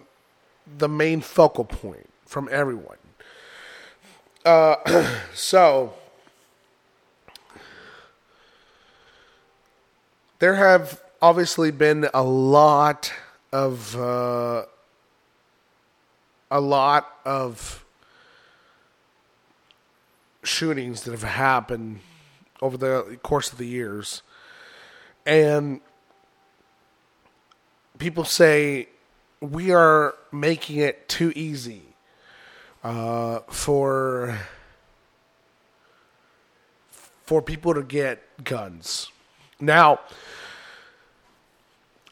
the 0.78 0.88
main 0.88 1.20
focal 1.20 1.64
point 1.64 2.08
from 2.26 2.49
everyone. 2.50 2.99
Uh, 4.45 4.76
so 5.35 5.95
there 10.38 10.54
have 10.54 11.02
obviously 11.23 11.71
been 11.71 12.09
a 12.12 12.23
lot 12.23 13.12
of 13.52 13.97
uh, 13.97 14.64
a 16.50 16.61
lot 16.61 17.16
of 17.25 17.85
shootings 20.42 21.02
that 21.02 21.12
have 21.12 21.23
happened 21.23 22.00
over 22.61 22.76
the 22.76 23.18
course 23.23 23.52
of 23.52 23.59
the 23.59 23.66
years, 23.66 24.23
and 25.25 25.80
people 27.99 28.25
say 28.25 28.88
we 29.40 29.73
are 29.73 30.14
making 30.33 30.76
it 30.76 31.09
too 31.09 31.33
easy 31.35 31.86
uh, 32.87 33.40
for 33.49 34.38
for 37.25 37.43
people 37.43 37.75
to 37.75 37.83
get 37.83 38.23
guns. 38.45 39.11
Now, 39.59 39.99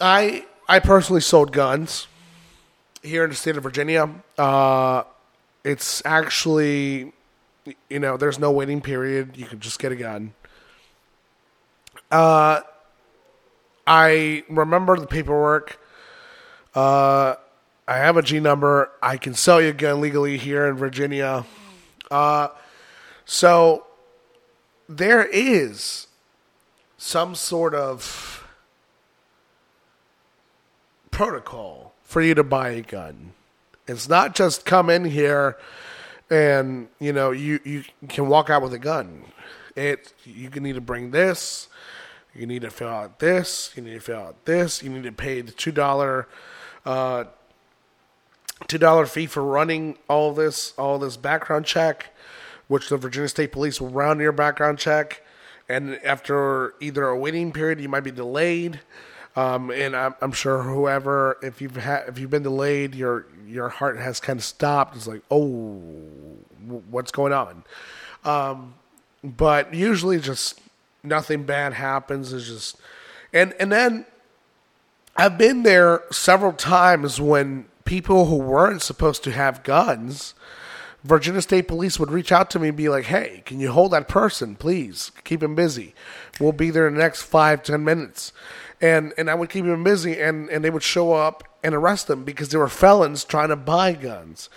I 0.01 0.45
I 0.69 0.81
personally 0.81 1.21
sold 1.21 1.53
guns 1.53 2.09
here 3.05 3.23
in 3.23 3.31
the 3.31 3.37
state 3.37 3.57
of 3.57 3.63
Virginia. 3.63 4.11
Uh, 4.37 5.05
it's 5.63 6.03
actually, 6.05 7.13
you 7.89 8.01
know, 8.01 8.17
there's 8.17 8.41
no 8.41 8.51
waiting 8.51 8.81
period. 8.81 9.37
You 9.37 9.47
can 9.47 9.61
just 9.61 9.79
get 9.79 9.93
a 9.93 9.97
gun. 9.97 10.35
Uh, 12.11 12.63
I 13.87 14.43
remember 14.49 14.97
the 14.97 15.07
paperwork. 15.07 15.79
Uh, 16.75 17.37
I 17.87 17.99
have 17.99 18.17
a 18.17 18.23
G 18.23 18.41
number. 18.41 18.91
I 19.03 19.17
can 19.17 19.35
sell 19.35 19.61
you 19.61 19.69
a 19.69 19.73
gun 19.73 20.01
legally 20.01 20.39
here 20.39 20.67
in 20.67 20.77
Virginia. 20.77 21.45
Uh, 22.11 22.49
so 23.27 23.87
there 24.89 25.25
is 25.27 26.07
some 26.97 27.35
sort 27.35 27.75
of 27.75 28.47
protocol 31.11 31.93
for 32.03 32.23
you 32.23 32.35
to 32.35 32.43
buy 32.43 32.71
a 32.71 32.81
gun. 32.81 33.33
It's 33.87 34.09
not 34.09 34.35
just 34.35 34.65
come 34.65 34.89
in 34.89 35.05
here 35.05 35.59
and 36.31 36.89
you 36.99 37.13
know 37.13 37.31
you 37.33 37.61
you 37.65 37.85
can 38.09 38.29
walk 38.29 38.49
out 38.49 38.63
with 38.63 38.73
a 38.73 38.79
gun. 38.79 39.25
It 39.77 40.15
you 40.25 40.49
can 40.49 40.63
need 40.63 40.75
to 40.77 40.81
bring 40.81 41.11
this. 41.11 41.69
You 42.35 42.47
need 42.47 42.63
to 42.63 42.71
fill 42.71 42.89
out 42.89 43.19
this. 43.19 43.73
You 43.77 43.83
need 43.83 43.95
to 43.95 44.01
fill 44.01 44.21
out 44.21 44.45
this. 44.47 44.83
You 44.83 44.91
need 44.91 45.05
to 45.05 45.13
pay 45.13 45.43
the 45.43 45.53
two 45.53 45.71
dollar 45.71 46.27
uh, 46.87 47.25
two 48.69 48.79
dollar 48.79 49.07
fee 49.07 49.27
for 49.27 49.43
running 49.43 49.99
all 50.09 50.33
this 50.33 50.73
all 50.79 50.99
this 50.99 51.17
background 51.17 51.67
check, 51.67 52.15
which 52.69 52.89
the 52.89 52.97
Virginia 52.97 53.29
State 53.29 53.53
Police 53.53 53.81
will 53.81 53.91
run 53.91 54.21
your 54.21 54.33
background 54.33 54.79
check, 54.79 55.23
and 55.69 55.97
after 56.05 56.75
either 56.81 57.05
a 57.05 57.19
waiting 57.19 57.53
period, 57.53 57.81
you 57.81 57.89
might 57.89 58.05
be 58.05 58.11
delayed. 58.11 58.81
Um, 59.37 59.73
and 59.73 59.97
I'm, 59.97 60.15
I'm, 60.21 60.31
sure 60.31 60.63
whoever, 60.63 61.39
if 61.43 61.61
you've 61.61 61.75
had, 61.75 62.09
if 62.09 62.21
you've 62.21 62.31
been 62.31 62.45
delayed, 62.45 62.95
your 62.95 63.27
your 63.49 63.69
heart 63.69 63.99
has 63.99 64.21
kind 64.21 64.39
of 64.39 64.45
stopped. 64.45 64.95
It's 64.95 65.09
like, 65.09 65.23
oh, 65.29 65.81
what's 66.89 67.11
going 67.11 67.33
on? 67.33 67.65
Um, 68.25 68.75
but 69.25 69.75
usually, 69.75 70.21
just 70.21 70.61
nothing 71.03 71.43
bad 71.43 71.73
happens. 71.73 72.33
It's 72.33 72.47
just, 72.47 72.77
and 73.33 73.53
and 73.59 73.73
then 73.73 74.07
I've 75.17 75.37
been 75.37 75.65
there 75.65 76.03
several 76.13 76.53
times 76.53 77.21
when 77.21 77.67
people 77.85 78.27
who 78.27 78.37
weren't 78.37 78.83
supposed 78.83 79.23
to 79.25 79.33
have 79.33 79.63
guns, 79.63 80.35
Virginia 81.03 81.43
State 81.43 81.69
Police 81.69 82.01
would 82.01 82.11
reach 82.11 82.33
out 82.33 82.49
to 82.51 82.59
me 82.59 82.69
and 82.69 82.77
be 82.77 82.89
like, 82.89 83.05
"Hey, 83.05 83.43
can 83.45 83.61
you 83.61 83.71
hold 83.71 83.93
that 83.93 84.09
person, 84.09 84.57
please? 84.57 85.13
Keep 85.25 85.43
him 85.43 85.55
busy. 85.55 85.95
We'll 86.41 86.53
be 86.53 86.71
there 86.71 86.89
in 86.89 86.95
the 86.95 87.01
next 87.01 87.23
five 87.23 87.63
ten 87.63 87.85
minutes." 87.85 88.33
And 88.81 89.13
and 89.19 89.31
I 89.31 89.35
would 89.35 89.51
keep 89.51 89.67
him 89.67 89.85
busy, 89.85 90.19
and 90.19 90.49
and 90.49 90.65
they 90.65 90.71
would 90.71 90.83
show 90.83 91.13
up 91.13 91.45
and 91.63 91.75
arrest 91.75 92.07
them 92.07 92.25
because 92.25 92.49
they 92.49 92.59
were 92.59 92.69
felons 92.69 93.23
trying 93.25 93.49
to 93.49 93.57
buy 93.57 93.93
guns, 93.93 94.49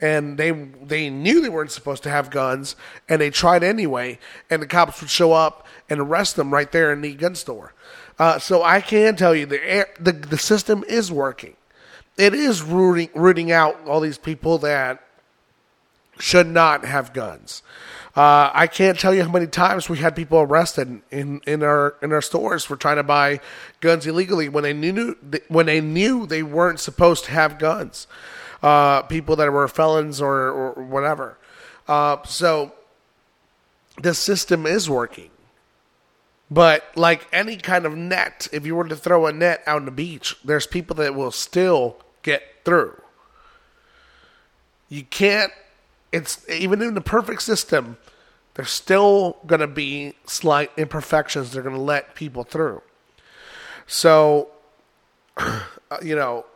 and 0.00 0.36
they 0.36 0.50
they 0.50 1.08
knew 1.08 1.40
they 1.40 1.48
weren't 1.48 1.72
supposed 1.72 2.02
to 2.02 2.10
have 2.10 2.30
guns, 2.30 2.76
and 3.08 3.20
they 3.20 3.30
tried 3.30 3.62
anyway, 3.62 4.18
and 4.50 4.60
the 4.60 4.66
cops 4.66 5.00
would 5.00 5.10
show 5.10 5.32
up 5.32 5.66
and 5.88 6.00
arrest 6.00 6.36
them 6.36 6.52
right 6.52 6.70
there 6.70 6.92
in 6.92 7.00
the 7.00 7.14
gun 7.14 7.34
store. 7.34 7.72
Uh, 8.18 8.38
so 8.38 8.62
I 8.62 8.82
can 8.82 9.16
tell 9.16 9.34
you 9.34 9.46
the 9.46 9.86
the 9.98 10.12
the 10.12 10.38
system 10.38 10.84
is 10.86 11.10
working 11.10 11.56
it 12.16 12.34
is 12.34 12.62
rooting 12.62 13.10
rooting 13.14 13.50
out 13.50 13.76
all 13.86 14.00
these 14.00 14.18
people 14.18 14.58
that 14.58 15.02
should 16.18 16.46
not 16.46 16.84
have 16.84 17.12
guns. 17.12 17.62
Uh, 18.16 18.48
I 18.54 18.68
can't 18.68 18.98
tell 18.98 19.12
you 19.12 19.24
how 19.24 19.30
many 19.32 19.48
times 19.48 19.88
we 19.88 19.98
had 19.98 20.14
people 20.14 20.38
arrested 20.38 21.02
in, 21.10 21.40
in 21.46 21.64
our 21.64 21.96
in 22.00 22.12
our 22.12 22.22
stores 22.22 22.64
for 22.64 22.76
trying 22.76 22.96
to 22.96 23.02
buy 23.02 23.40
guns 23.80 24.06
illegally 24.06 24.48
when 24.48 24.62
they 24.62 24.72
knew 24.72 25.16
when 25.48 25.66
they 25.66 25.80
knew 25.80 26.24
they 26.24 26.42
weren't 26.42 26.78
supposed 26.78 27.24
to 27.24 27.32
have 27.32 27.58
guns. 27.58 28.06
Uh, 28.62 29.02
people 29.02 29.36
that 29.36 29.52
were 29.52 29.68
felons 29.68 30.22
or, 30.22 30.32
or 30.32 30.72
whatever. 30.84 31.36
Uh, 31.86 32.16
so 32.24 32.72
the 34.00 34.14
system 34.14 34.64
is 34.64 34.88
working. 34.88 35.30
But 36.50 36.84
like 36.94 37.26
any 37.32 37.56
kind 37.56 37.84
of 37.84 37.96
net, 37.96 38.48
if 38.52 38.64
you 38.64 38.74
were 38.76 38.88
to 38.88 38.96
throw 38.96 39.26
a 39.26 39.32
net 39.32 39.62
out 39.66 39.76
on 39.76 39.84
the 39.84 39.90
beach, 39.90 40.36
there's 40.44 40.66
people 40.66 40.96
that 40.96 41.14
will 41.14 41.30
still 41.30 41.98
get 42.24 42.42
through. 42.64 43.00
You 44.88 45.04
can't. 45.04 45.52
It's 46.10 46.48
even 46.48 46.82
in 46.82 46.94
the 46.94 47.00
perfect 47.00 47.42
system. 47.42 47.96
There's 48.54 48.70
still 48.70 49.36
going 49.46 49.60
to 49.60 49.68
be 49.68 50.14
slight 50.26 50.70
imperfections. 50.76 51.52
They're 51.52 51.62
going 51.62 51.74
to 51.74 51.80
let 51.80 52.14
people 52.14 52.44
through. 52.44 52.82
So, 53.86 54.48
uh, 55.36 55.60
you 56.02 56.14
know, 56.16 56.46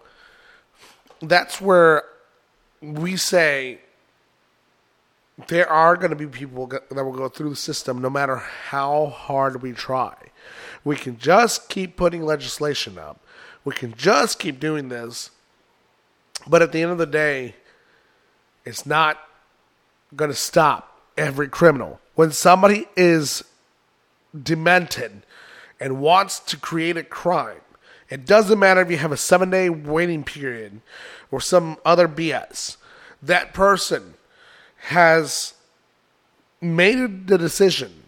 that's 1.21 1.61
where 1.61 2.05
we 2.81 3.17
say 3.17 3.81
there 5.49 5.69
are 5.69 5.97
going 5.97 6.11
to 6.11 6.17
be 6.17 6.27
people 6.27 6.67
that 6.67 7.05
will 7.05 7.13
go 7.13 7.29
through 7.29 7.51
the 7.51 7.57
system 7.57 8.01
no 8.01 8.11
matter 8.11 8.37
how 8.37 9.07
hard 9.07 9.63
we 9.63 9.73
try. 9.73 10.15
We 10.85 10.97
can 10.97 11.19
just 11.19 11.69
keep 11.69 11.97
putting 11.97 12.23
legislation 12.23 12.99
up. 12.99 13.21
We 13.65 13.75
can 13.75 13.95
just 13.95 14.39
keep 14.39 14.61
doing 14.61 14.89
this 14.89 15.31
but 16.49 16.63
at 16.63 16.73
the 16.73 16.83
end 16.83 16.91
of 16.91 16.99
the 16.99 17.07
day, 17.07 17.55
it's 18.65 18.87
not 18.87 19.19
going 20.15 20.31
to 20.31 20.37
stop 20.37 21.01
every 21.17 21.49
criminal. 21.49 22.01
When 22.15 22.33
somebody 22.33 22.87
is 22.97 23.45
demented 24.41 25.23
and 25.79 26.01
wants 26.01 26.41
to 26.41 26.57
create 26.57 26.97
a 26.97 27.03
crime, 27.03 27.61
it 28.09 28.25
doesn't 28.25 28.59
matter 28.59 28.81
if 28.81 28.91
you 28.91 28.97
have 28.97 29.13
a 29.13 29.17
seven 29.17 29.51
day 29.51 29.69
waiting 29.69 30.25
period 30.25 30.81
or 31.31 31.41
some 31.41 31.77
other 31.85 32.09
BS. 32.09 32.77
That 33.23 33.53
person 33.53 34.15
has 34.77 35.55
made 36.61 37.27
the 37.27 37.39
decision 37.39 38.03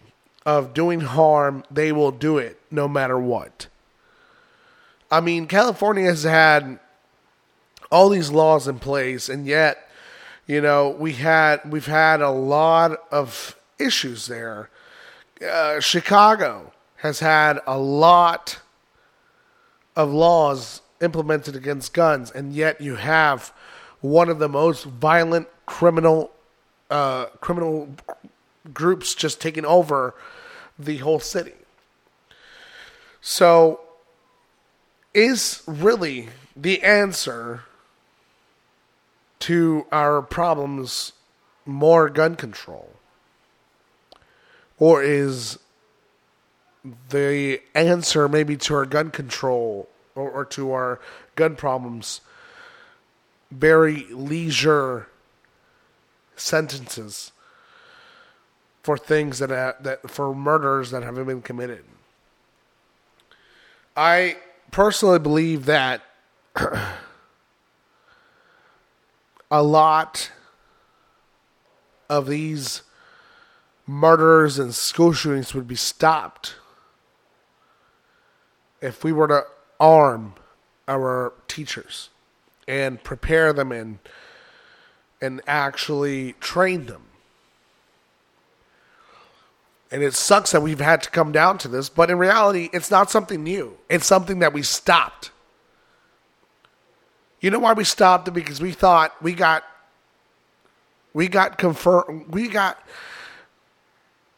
of 0.45 0.73
doing 0.73 1.01
harm, 1.01 1.63
they 1.69 1.91
will 1.91 2.11
do 2.11 2.37
it 2.37 2.59
no 2.71 2.87
matter 2.87 3.19
what. 3.19 3.67
I 5.11 5.21
mean, 5.21 5.45
California 5.45 6.05
has 6.05 6.23
had 6.23 6.79
all 7.91 8.09
these 8.09 8.31
laws 8.31 8.67
in 8.67 8.79
place, 8.79 9.29
and 9.29 9.45
yet, 9.45 9.89
you 10.47 10.61
know, 10.61 10.89
we 10.89 11.13
had 11.13 11.59
we've 11.69 11.85
had 11.85 12.21
a 12.21 12.29
lot 12.29 12.99
of 13.11 13.55
issues 13.77 14.27
there. 14.27 14.69
Uh, 15.45 15.79
Chicago 15.79 16.71
has 16.97 17.19
had 17.19 17.59
a 17.67 17.77
lot 17.77 18.59
of 19.95 20.11
laws 20.11 20.81
implemented 21.01 21.55
against 21.55 21.93
guns, 21.93 22.31
and 22.31 22.53
yet 22.53 22.79
you 22.79 22.95
have 22.95 23.51
one 23.99 24.29
of 24.29 24.39
the 24.39 24.49
most 24.49 24.85
violent 24.85 25.47
criminal 25.65 26.31
uh, 26.89 27.25
criminal 27.39 27.89
groups 28.73 29.15
just 29.15 29.41
taking 29.41 29.65
over 29.65 30.13
the 30.77 30.97
whole 30.97 31.19
city. 31.19 31.53
So, 33.21 33.81
is 35.13 35.63
really 35.67 36.29
the 36.55 36.83
answer 36.83 37.63
to 39.41 39.85
our 39.91 40.21
problems 40.21 41.13
more 41.65 42.09
gun 42.09 42.35
control? 42.35 42.89
Or 44.77 45.03
is 45.03 45.59
the 47.09 47.61
answer 47.75 48.27
maybe 48.27 48.57
to 48.57 48.73
our 48.75 48.85
gun 48.85 49.11
control 49.11 49.87
or, 50.15 50.29
or 50.29 50.45
to 50.45 50.71
our 50.71 50.99
gun 51.35 51.55
problems 51.55 52.21
very 53.51 54.07
leisure 54.11 55.07
sentences 56.35 57.31
for 58.81 58.97
things 58.97 59.39
that 59.39 59.49
have, 59.49 59.83
that 59.83 60.09
for 60.09 60.33
murders 60.33 60.91
that 60.91 61.03
haven't 61.03 61.25
been 61.25 61.41
committed. 61.41 61.83
I 63.95 64.37
personally 64.71 65.19
believe 65.19 65.65
that 65.65 66.01
a 69.51 69.61
lot 69.61 70.31
of 72.09 72.27
these 72.27 72.81
murders 73.85 74.57
and 74.57 74.73
school 74.73 75.11
shootings 75.11 75.53
would 75.53 75.67
be 75.67 75.75
stopped 75.75 76.55
if 78.81 79.03
we 79.03 79.11
were 79.11 79.27
to 79.27 79.43
arm 79.79 80.33
our 80.87 81.33
teachers 81.47 82.09
and 82.67 83.03
prepare 83.03 83.51
them 83.53 83.71
and 83.71 83.99
and 85.21 85.39
actually 85.45 86.33
train 86.39 86.87
them. 86.87 87.03
And 89.91 90.01
it 90.01 90.15
sucks 90.15 90.51
that 90.51 90.61
we've 90.63 90.79
had 90.79 91.03
to 91.03 91.11
come 91.11 91.31
down 91.31 91.59
to 91.59 91.67
this, 91.67 91.89
but 91.89 92.09
in 92.09 92.17
reality, 92.17 92.69
it's 92.73 92.89
not 92.89 93.11
something 93.11 93.43
new. 93.43 93.77
It's 93.87 94.07
something 94.07 94.39
that 94.39 94.51
we 94.51 94.63
stopped. 94.63 95.29
You 97.41 97.49
know 97.49 97.59
why 97.59 97.73
we 97.73 97.83
stopped 97.83 98.27
it? 98.27 98.31
Because 98.31 98.61
we 98.61 98.71
thought 98.71 99.13
we 99.21 99.33
got 99.33 99.63
we 101.13 101.27
got 101.27 101.57
confirmed 101.57 102.27
we 102.29 102.47
got 102.47 102.81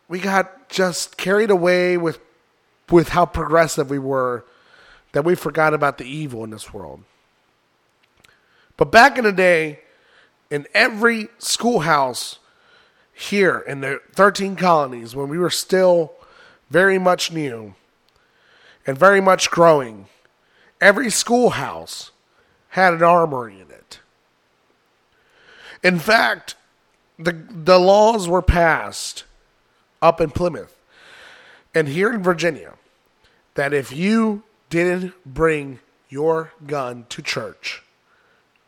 we 0.08 0.20
got 0.20 0.70
just 0.70 1.18
carried 1.18 1.52
away 1.52 1.98
with 1.98 2.20
with 2.90 3.10
how 3.10 3.26
progressive 3.26 3.90
we 3.90 4.00
were 4.00 4.46
that 5.12 5.24
we 5.24 5.36
forgot 5.36 5.74
about 5.74 5.98
the 5.98 6.06
evil 6.06 6.44
in 6.44 6.50
this 6.50 6.74
world. 6.74 7.04
But 8.78 8.92
back 8.92 9.18
in 9.18 9.24
the 9.24 9.32
day, 9.32 9.82
in 10.50 10.66
every 10.74 11.28
schoolhouse 11.38 12.40
here 13.12 13.60
in 13.60 13.82
the 13.82 14.02
13 14.14 14.56
colonies, 14.56 15.16
when 15.16 15.30
we 15.30 15.38
were 15.38 15.52
still 15.52 16.14
very 16.70 16.98
much 16.98 17.32
new 17.32 17.76
and 18.88 18.98
very 18.98 19.22
much 19.22 19.52
growing, 19.52 20.08
every 20.82 21.12
schoolhouse 21.12 22.12
had 22.74 22.96
an 22.96 23.04
armory 23.04 23.54
in 23.62 23.70
it. 23.70 24.00
In 25.84 26.00
fact, 26.00 26.56
the, 27.20 27.32
the 27.32 27.78
laws 27.78 28.28
were 28.28 28.42
passed 28.42 29.26
up 30.02 30.20
in 30.20 30.32
Plymouth 30.32 30.76
and 31.76 31.88
here 31.88 32.12
in 32.12 32.24
Virginia 32.24 32.74
that 33.54 33.74
if 33.76 33.92
you 33.92 34.42
didn't 34.72 35.14
bring 35.24 35.82
your 36.10 36.52
gun 36.66 37.06
to 37.10 37.22
church, 37.22 37.84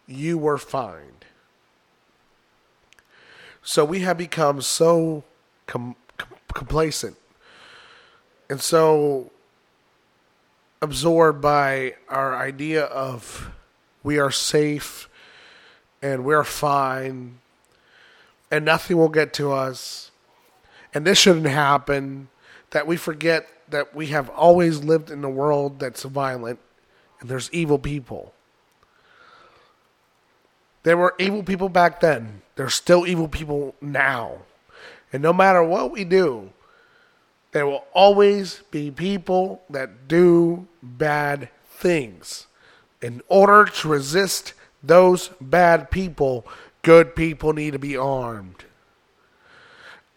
you 0.06 0.38
were 0.38 0.60
fined. 0.60 1.26
So 3.63 3.84
we 3.84 4.02
have 4.02 4.20
become 4.20 4.62
so 4.62 5.24
com- 5.65 5.96
com- 6.18 6.38
complacent 6.54 7.18
and 8.52 8.62
so 8.62 9.32
absorbed 10.80 11.41
by 11.41 11.96
our 12.08 12.36
idea 12.36 12.84
of 12.84 13.50
we 14.06 14.20
are 14.20 14.32
safe 14.32 15.10
and 16.02 16.24
we're 16.24 16.44
fine 16.44 17.39
and 18.52 18.63
nothing 18.63 18.98
will 18.98 19.10
get 19.10 19.34
to 19.34 19.52
us 19.52 20.12
and 20.94 21.06
this 21.06 21.18
shouldn't 21.18 21.48
happen 21.48 22.30
that 22.70 22.88
we 22.88 22.96
forget 22.96 23.48
that 23.70 23.96
we 23.96 24.08
have 24.08 24.30
always 24.30 24.84
lived 24.84 25.10
in 25.10 25.24
a 25.24 25.30
world 25.30 25.80
that's 25.80 26.04
violent 26.04 26.60
and 27.20 27.30
there's 27.30 27.50
evil 27.52 27.80
people. 27.80 28.34
There 30.84 30.98
were 30.98 31.15
evil 31.18 31.41
people 31.41 31.70
back 31.70 32.00
then. 32.00 32.44
There's 32.56 32.76
still 32.76 33.08
evil 33.08 33.28
people 33.28 33.76
now. 33.82 34.39
And 35.12 35.24
no 35.24 35.34
matter 35.34 35.63
what 35.63 35.91
we 35.91 36.04
do, 36.04 36.52
there 37.52 37.65
will 37.65 37.86
always 37.94 38.62
be 38.70 38.91
people 38.91 39.63
that 39.70 40.08
do 40.08 40.68
bad 40.84 41.50
things. 41.65 42.48
In 43.06 43.22
order 43.28 43.65
to 43.65 43.88
resist 43.88 44.56
those 44.82 45.30
bad 45.39 45.91
people, 45.91 46.44
good 46.82 47.15
people 47.15 47.54
need 47.54 47.74
to 47.74 47.78
be 47.78 47.96
armed. 47.96 48.65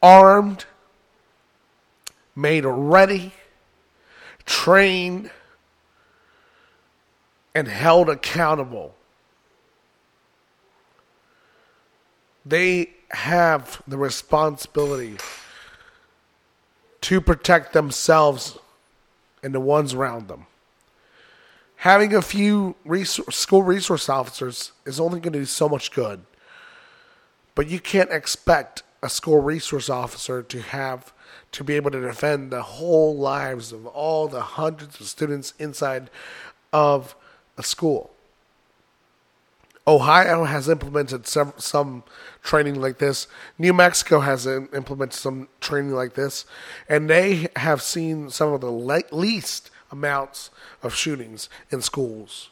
Armed, 0.03 0.64
made 2.35 2.64
ready, 2.64 3.35
trained, 4.46 5.31
and 7.55 7.68
held 7.68 8.09
accountable. 8.09 8.94
They 12.46 12.94
have 13.11 13.83
the 13.87 13.98
responsibility 13.98 15.18
to 17.03 17.20
protect 17.20 17.74
themselves 17.74 18.57
and 19.42 19.55
the 19.55 19.61
ones 19.61 19.92
around 19.92 20.29
them. 20.29 20.46
Having 21.83 22.14
a 22.14 22.23
few 22.23 22.75
resource, 22.85 23.37
school 23.37 23.62
resource 23.62 24.09
officers 24.09 24.73
is 24.85 24.99
only 24.99 25.21
going 25.21 25.33
to 25.33 25.38
do 25.38 25.45
so 25.45 25.69
much 25.69 25.93
good. 25.93 26.21
But 27.55 27.69
you 27.69 27.79
can't 27.79 28.11
expect 28.11 28.83
a 29.01 29.09
school 29.09 29.41
resource 29.41 29.88
officer 29.88 30.43
to 30.43 30.61
have 30.61 31.12
to 31.53 31.62
be 31.62 31.75
able 31.75 31.93
to 31.93 32.01
defend 32.01 32.51
the 32.51 32.62
whole 32.62 33.17
lives 33.17 33.73
of 33.73 33.87
all 33.87 34.27
the 34.27 34.41
hundreds 34.41 35.01
of 35.01 35.07
students 35.07 35.55
inside 35.61 36.11
of 36.73 37.14
a 37.57 37.62
school. 37.62 38.11
Ohio 39.87 40.45
has 40.45 40.69
implemented 40.69 41.29
some, 41.29 41.55
some 41.59 42.03
training 42.43 42.75
like 42.75 42.99
this. 42.99 43.29
New 43.57 43.73
Mexico 43.73 44.19
has 44.19 44.47
implemented 44.47 45.14
some 45.14 45.49
training 45.61 45.93
like 45.93 46.14
this, 46.14 46.45
and 46.88 47.09
they 47.09 47.47
have 47.55 47.81
seen 47.81 48.31
some 48.31 48.53
of 48.53 48.61
the 48.61 48.71
le- 48.71 49.03
least 49.12 49.71
amounts 49.90 50.51
of 50.83 50.94
shootings 50.94 51.48
in 51.70 51.83
schools. 51.83 52.51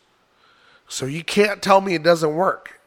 So 0.88 1.07
you 1.07 1.25
can't 1.25 1.62
tell 1.62 1.81
me 1.81 1.94
it 1.94 2.03
doesn't 2.03 2.35
work. 2.35 2.81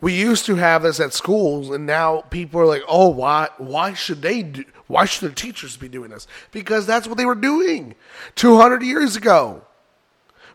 We 0.00 0.12
used 0.12 0.44
to 0.46 0.56
have 0.56 0.82
this 0.82 1.00
at 1.00 1.14
schools, 1.14 1.70
and 1.70 1.86
now 1.86 2.22
people 2.22 2.60
are 2.60 2.66
like, 2.66 2.82
"Oh, 2.88 3.08
why? 3.08 3.48
Why 3.58 3.94
should 3.94 4.22
they 4.22 4.42
do? 4.42 4.64
Why 4.86 5.06
should 5.06 5.30
the 5.30 5.34
teachers 5.34 5.76
be 5.76 5.88
doing 5.88 6.10
this? 6.10 6.26
Because 6.50 6.84
that's 6.84 7.06
what 7.06 7.16
they 7.16 7.24
were 7.24 7.34
doing 7.34 7.94
200 8.34 8.82
years 8.82 9.16
ago." 9.16 9.62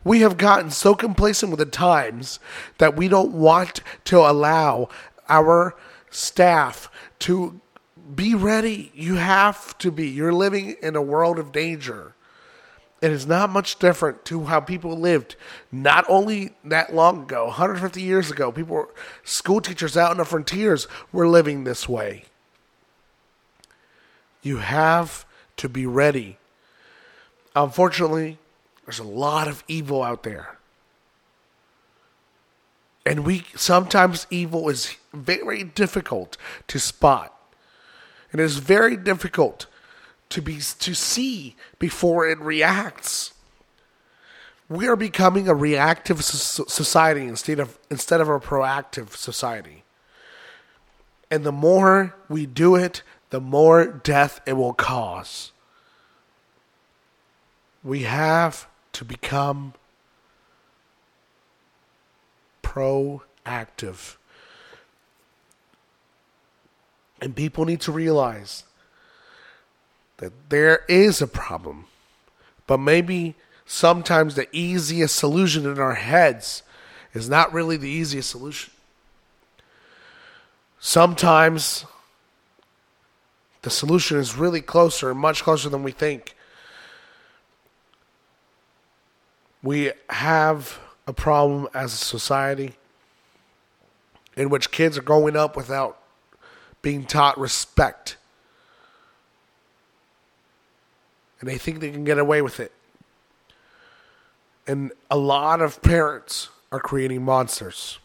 We 0.03 0.21
have 0.21 0.37
gotten 0.37 0.71
so 0.71 0.93
complacent 0.93 1.51
with 1.51 1.59
the 1.59 1.65
times 1.65 2.39
that 2.77 2.95
we 2.95 3.07
don't 3.07 3.31
want 3.31 3.81
to 4.05 4.19
allow 4.19 4.87
our 5.27 5.75
staff 6.09 6.89
to 7.19 7.59
be 8.15 8.33
ready. 8.33 8.91
You 8.93 9.15
have 9.15 9.77
to 9.79 9.91
be. 9.91 10.07
You're 10.07 10.33
living 10.33 10.75
in 10.81 10.95
a 10.95 11.01
world 11.01 11.39
of 11.39 11.51
danger. 11.51 12.13
It 13.01 13.11
is 13.11 13.25
not 13.25 13.49
much 13.49 13.79
different 13.79 14.25
to 14.25 14.43
how 14.45 14.59
people 14.59 14.97
lived 14.97 15.35
not 15.71 16.05
only 16.09 16.53
that 16.65 16.93
long 16.93 17.23
ago, 17.23 17.45
150 17.45 18.01
years 18.01 18.29
ago. 18.29 18.51
People 18.51 18.75
were, 18.75 18.89
school 19.23 19.61
teachers 19.61 19.95
out 19.95 20.11
in 20.11 20.17
the 20.17 20.25
frontiers 20.25 20.87
were 21.13 21.27
living 21.27 21.63
this 21.63 21.87
way. 21.87 22.25
You 24.41 24.57
have 24.57 25.25
to 25.57 25.69
be 25.69 25.85
ready. 25.85 26.37
Unfortunately, 27.55 28.37
there's 28.85 28.99
a 28.99 29.03
lot 29.03 29.47
of 29.47 29.63
evil 29.67 30.03
out 30.03 30.23
there. 30.23 30.57
And 33.05 33.25
we 33.25 33.45
sometimes 33.55 34.27
evil 34.29 34.67
is 34.69 34.95
very 35.13 35.63
difficult 35.63 36.37
to 36.67 36.79
spot. 36.79 37.33
And 38.31 38.41
it 38.41 38.43
is 38.43 38.57
very 38.57 38.97
difficult 38.97 39.67
to 40.29 40.41
be 40.41 40.55
to 40.57 40.93
see 40.93 41.55
before 41.79 42.27
it 42.27 42.39
reacts. 42.39 43.33
We 44.67 44.87
are 44.87 44.95
becoming 44.95 45.47
a 45.47 45.55
reactive 45.55 46.23
society 46.23 47.25
instead 47.25 47.59
of 47.59 47.79
instead 47.89 48.21
of 48.21 48.29
a 48.29 48.39
proactive 48.39 49.15
society. 49.15 49.83
And 51.31 51.43
the 51.43 51.51
more 51.51 52.15
we 52.27 52.45
do 52.45 52.75
it, 52.75 53.03
the 53.29 53.41
more 53.41 53.85
death 53.85 54.41
it 54.45 54.53
will 54.53 54.73
cause. 54.73 55.51
We 57.83 58.03
have 58.03 58.67
to 58.93 59.05
become 59.05 59.73
proactive. 62.63 64.17
And 67.21 67.35
people 67.35 67.65
need 67.65 67.81
to 67.81 67.91
realize 67.91 68.63
that 70.19 70.49
there 70.49 70.85
is 70.87 71.21
a 71.21 71.27
problem, 71.27 71.85
but 72.67 72.77
maybe 72.77 73.35
sometimes 73.65 74.35
the 74.35 74.47
easiest 74.55 75.15
solution 75.15 75.65
in 75.65 75.79
our 75.79 75.95
heads 75.95 76.63
is 77.13 77.27
not 77.27 77.51
really 77.51 77.75
the 77.75 77.89
easiest 77.89 78.29
solution. 78.29 78.71
Sometimes 80.79 81.85
the 83.63 83.69
solution 83.69 84.17
is 84.17 84.37
really 84.37 84.61
closer, 84.61 85.13
much 85.13 85.43
closer 85.43 85.67
than 85.67 85.83
we 85.83 85.91
think. 85.91 86.35
we 89.61 89.91
have 90.09 90.79
a 91.07 91.13
problem 91.13 91.67
as 91.73 91.93
a 91.93 91.97
society 91.97 92.75
in 94.35 94.49
which 94.49 94.71
kids 94.71 94.97
are 94.97 95.01
growing 95.01 95.35
up 95.35 95.57
without 95.57 96.01
being 96.81 97.05
taught 97.05 97.37
respect. 97.37 98.15
And 101.39 101.49
they 101.49 101.57
think 101.57 101.79
they 101.79 101.91
can 101.91 102.03
get 102.03 102.17
away 102.17 102.41
with 102.41 102.59
it. 102.59 102.71
And 104.67 104.91
a 105.09 105.17
lot 105.17 105.61
of 105.61 105.81
parents 105.81 106.49
are 106.71 106.79
creating 106.79 107.23
monsters, 107.23 107.99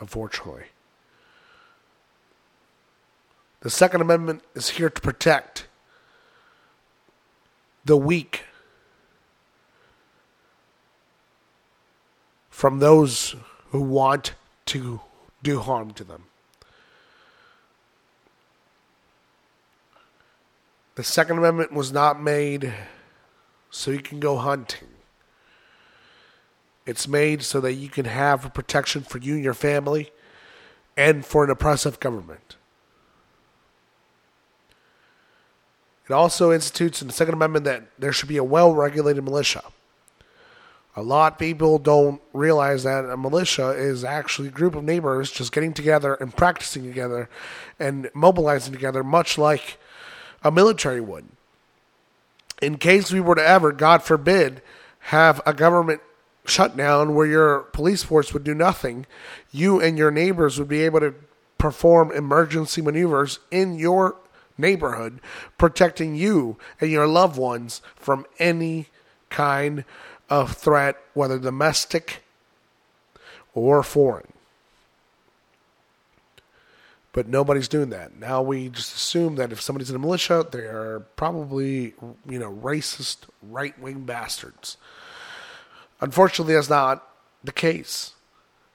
unfortunately. 0.00 0.64
The 3.60 3.70
Second 3.70 4.00
Amendment 4.00 4.42
is 4.54 4.70
here 4.70 4.90
to 4.90 5.00
protect 5.00 5.66
the 7.84 7.96
weak 7.96 8.44
from 12.48 12.78
those 12.78 13.36
who 13.70 13.80
want 13.80 14.34
to 14.66 15.00
do 15.42 15.60
harm 15.60 15.92
to 15.92 16.04
them. 16.04 16.24
The 21.00 21.04
Second 21.04 21.38
Amendment 21.38 21.72
was 21.72 21.90
not 21.90 22.20
made 22.20 22.74
so 23.70 23.90
you 23.90 24.00
can 24.00 24.20
go 24.20 24.36
hunting. 24.36 24.86
It's 26.84 27.08
made 27.08 27.42
so 27.42 27.58
that 27.62 27.72
you 27.72 27.88
can 27.88 28.04
have 28.04 28.52
protection 28.52 29.00
for 29.00 29.16
you 29.16 29.32
and 29.36 29.42
your 29.42 29.54
family 29.54 30.12
and 30.98 31.24
for 31.24 31.42
an 31.42 31.48
oppressive 31.48 32.00
government. 32.00 32.56
It 36.06 36.12
also 36.12 36.52
institutes 36.52 37.00
in 37.00 37.08
the 37.08 37.14
Second 37.14 37.32
Amendment 37.32 37.64
that 37.64 37.84
there 37.98 38.12
should 38.12 38.28
be 38.28 38.36
a 38.36 38.44
well 38.44 38.74
regulated 38.74 39.24
militia. 39.24 39.62
A 40.96 41.02
lot 41.02 41.32
of 41.32 41.38
people 41.38 41.78
don't 41.78 42.20
realize 42.34 42.82
that 42.82 43.06
a 43.06 43.16
militia 43.16 43.70
is 43.70 44.04
actually 44.04 44.48
a 44.48 44.50
group 44.50 44.74
of 44.74 44.84
neighbors 44.84 45.30
just 45.30 45.50
getting 45.50 45.72
together 45.72 46.12
and 46.16 46.36
practicing 46.36 46.82
together 46.82 47.30
and 47.78 48.10
mobilizing 48.12 48.74
together, 48.74 49.02
much 49.02 49.38
like 49.38 49.78
a 50.42 50.50
military 50.50 51.00
would. 51.00 51.26
In 52.62 52.76
case 52.76 53.12
we 53.12 53.20
were 53.20 53.34
to 53.34 53.46
ever, 53.46 53.72
God 53.72 54.02
forbid, 54.02 54.62
have 55.04 55.40
a 55.46 55.54
government 55.54 56.00
shutdown 56.44 57.14
where 57.14 57.26
your 57.26 57.60
police 57.60 58.02
force 58.02 58.32
would 58.32 58.44
do 58.44 58.54
nothing, 58.54 59.06
you 59.50 59.80
and 59.80 59.96
your 59.96 60.10
neighbors 60.10 60.58
would 60.58 60.68
be 60.68 60.82
able 60.82 61.00
to 61.00 61.14
perform 61.58 62.10
emergency 62.12 62.82
maneuvers 62.82 63.38
in 63.50 63.78
your 63.78 64.16
neighborhood, 64.58 65.20
protecting 65.58 66.14
you 66.14 66.56
and 66.80 66.90
your 66.90 67.06
loved 67.06 67.38
ones 67.38 67.80
from 67.96 68.26
any 68.38 68.88
kind 69.28 69.84
of 70.28 70.56
threat, 70.56 70.96
whether 71.14 71.38
domestic 71.38 72.22
or 73.54 73.82
foreign. 73.82 74.32
But 77.12 77.26
nobody's 77.26 77.66
doing 77.66 77.90
that. 77.90 78.16
Now 78.16 78.40
we 78.40 78.68
just 78.68 78.94
assume 78.94 79.34
that 79.36 79.50
if 79.50 79.60
somebody's 79.60 79.90
in 79.90 79.96
a 79.96 79.98
militia, 79.98 80.46
they 80.48 80.60
are 80.60 81.00
probably, 81.16 81.94
you 82.28 82.38
know, 82.38 82.52
racist, 82.52 83.18
right 83.42 83.76
wing 83.80 84.04
bastards. 84.04 84.76
Unfortunately, 86.00 86.54
that's 86.54 86.70
not 86.70 87.06
the 87.42 87.52
case. 87.52 88.12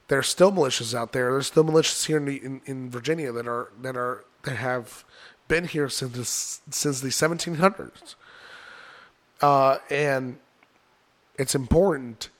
There's 0.08 0.28
still 0.28 0.52
militias 0.52 0.94
out 0.94 1.12
there. 1.12 1.32
There's 1.32 1.46
still 1.46 1.64
militias 1.64 2.06
here 2.06 2.18
in, 2.18 2.26
the, 2.26 2.36
in, 2.36 2.60
in 2.66 2.90
Virginia 2.90 3.32
that 3.32 3.48
are 3.48 3.72
that 3.80 3.96
are 3.96 4.24
that 4.42 4.56
have 4.56 5.04
been 5.48 5.64
here 5.64 5.88
since 5.88 6.60
since 6.70 7.00
the 7.00 7.08
1700s. 7.08 8.14
Uh, 9.40 9.78
and 9.90 10.38
it's 11.38 11.54
important 11.54 12.30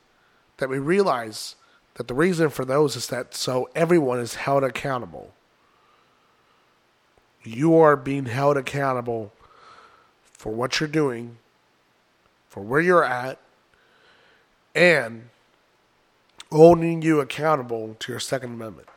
that 0.58 0.68
we 0.68 0.78
realize 0.78 1.56
that 1.94 2.08
the 2.08 2.14
reason 2.14 2.50
for 2.50 2.64
those 2.64 2.96
is 2.96 3.08
that 3.08 3.34
so 3.34 3.68
everyone 3.74 4.18
is 4.18 4.36
held 4.36 4.64
accountable. 4.64 5.32
You 7.46 7.76
are 7.78 7.96
being 7.96 8.26
held 8.26 8.56
accountable 8.56 9.32
for 10.32 10.52
what 10.52 10.80
you're 10.80 10.88
doing, 10.88 11.38
for 12.48 12.62
where 12.62 12.80
you're 12.80 13.04
at, 13.04 13.38
and 14.74 15.30
holding 16.50 17.02
you 17.02 17.20
accountable 17.20 17.96
to 18.00 18.12
your 18.12 18.20
Second 18.20 18.54
Amendment. 18.54 18.88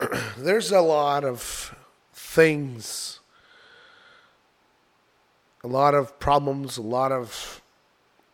There's 0.38 0.72
a 0.72 0.80
lot 0.80 1.24
of 1.24 1.74
things 2.12 3.20
a 5.62 5.68
lot 5.68 5.94
of 5.94 6.18
problems, 6.18 6.78
a 6.78 6.82
lot 6.82 7.12
of 7.12 7.60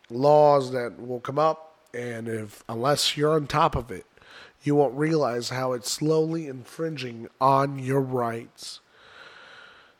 laws 0.09 0.71
that 0.71 0.99
will 0.99 1.19
come 1.19 1.37
up, 1.37 1.75
and 1.93 2.27
if 2.27 2.63
unless 2.69 3.17
you're 3.17 3.33
on 3.33 3.47
top 3.47 3.75
of 3.75 3.91
it, 3.91 4.05
you 4.63 4.75
won't 4.75 4.97
realize 4.97 5.49
how 5.49 5.73
it's 5.73 5.91
slowly 5.91 6.47
infringing 6.47 7.29
on 7.39 7.79
your 7.79 8.01
rights. 8.01 8.79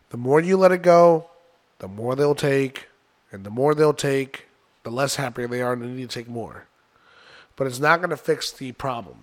The 0.09 0.17
more 0.17 0.39
you 0.39 0.57
let 0.57 0.71
it 0.71 0.81
go, 0.81 1.29
the 1.79 1.87
more 1.87 2.15
they'll 2.15 2.35
take, 2.35 2.87
and 3.31 3.43
the 3.43 3.49
more 3.49 3.75
they'll 3.75 3.93
take, 3.93 4.45
the 4.83 4.89
less 4.91 5.15
happy 5.15 5.45
they 5.45 5.61
are 5.61 5.73
and 5.73 5.81
they 5.81 5.87
need 5.87 6.09
to 6.09 6.19
take 6.19 6.29
more. 6.29 6.65
But 7.55 7.67
it's 7.67 7.79
not 7.79 7.99
going 7.99 8.09
to 8.09 8.17
fix 8.17 8.51
the 8.51 8.71
problem. 8.73 9.17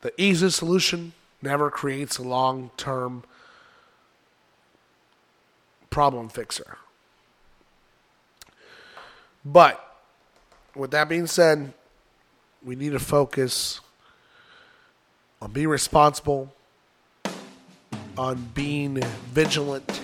The 0.00 0.18
easy 0.20 0.50
solution 0.50 1.12
never 1.42 1.70
creates 1.70 2.18
a 2.18 2.22
long 2.22 2.70
term 2.76 3.24
problem 5.90 6.28
fixer. 6.28 6.78
But 9.44 9.84
with 10.74 10.90
that 10.92 11.08
being 11.08 11.26
said, 11.26 11.72
we 12.62 12.76
need 12.76 12.92
to 12.92 12.98
focus 12.98 13.80
on 15.40 15.52
being 15.52 15.68
responsible, 15.68 16.52
on 18.16 18.48
being 18.54 19.00
vigilant, 19.32 20.00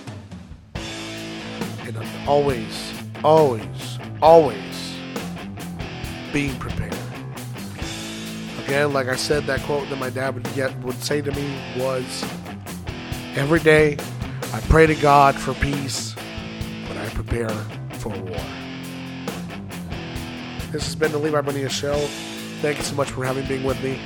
and 0.75 1.97
on 1.97 2.07
always, 2.27 2.93
always, 3.23 3.99
always 4.21 4.93
being 6.31 6.55
prepared. 6.57 6.93
Again, 8.65 8.93
like 8.93 9.07
I 9.07 9.15
said, 9.15 9.45
that 9.45 9.61
quote 9.61 9.89
that 9.89 9.99
my 9.99 10.09
dad 10.09 10.33
would 10.33 10.53
get 10.55 10.75
would 10.79 11.01
say 11.03 11.21
to 11.21 11.31
me 11.31 11.59
was, 11.77 12.23
"Every 13.35 13.59
day, 13.59 13.97
I 14.53 14.59
pray 14.61 14.87
to 14.87 14.95
God 14.95 15.35
for 15.35 15.53
peace, 15.55 16.15
but 16.87 16.97
I 16.97 17.07
prepare 17.09 17.49
for 17.99 18.09
war." 18.09 18.45
This 20.71 20.85
has 20.85 20.95
been 20.95 21.11
the 21.11 21.19
Levi 21.19 21.39
Bonilla 21.41 21.69
Show. 21.69 21.95
Thank 22.61 22.77
you 22.79 22.83
so 22.83 22.95
much 22.95 23.11
for 23.11 23.23
having 23.23 23.45
being 23.47 23.63
with 23.63 23.81
me. 23.83 23.99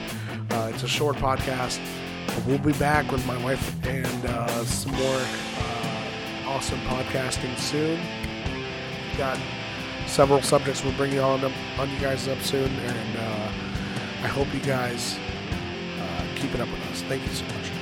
It's 0.79 0.85
a 0.85 0.95
short 0.95 1.17
podcast. 1.17 1.77
We'll 2.47 2.57
be 2.57 2.71
back 2.71 3.11
with 3.11 3.27
my 3.27 3.35
wife 3.43 3.85
and 3.85 4.25
uh, 4.25 4.63
some 4.63 4.93
more 4.93 5.19
uh, 5.19 6.47
awesome 6.47 6.79
podcasting 6.83 7.57
soon. 7.59 7.99
We've 9.09 9.17
Got 9.17 9.37
several 10.07 10.41
subjects 10.41 10.81
we're 10.85 10.95
bringing 10.95 11.19
on 11.19 11.41
them, 11.41 11.51
on 11.77 11.89
you 11.89 11.99
guys 11.99 12.29
up 12.29 12.39
soon, 12.39 12.71
and 12.71 13.17
uh, 13.17 13.51
I 14.23 14.27
hope 14.29 14.53
you 14.53 14.61
guys 14.61 15.19
uh, 15.99 16.25
keep 16.37 16.55
it 16.55 16.61
up 16.61 16.69
with 16.69 16.81
us. 16.91 17.01
Thank 17.01 17.23
you 17.23 17.33
so 17.33 17.43
much. 17.43 17.78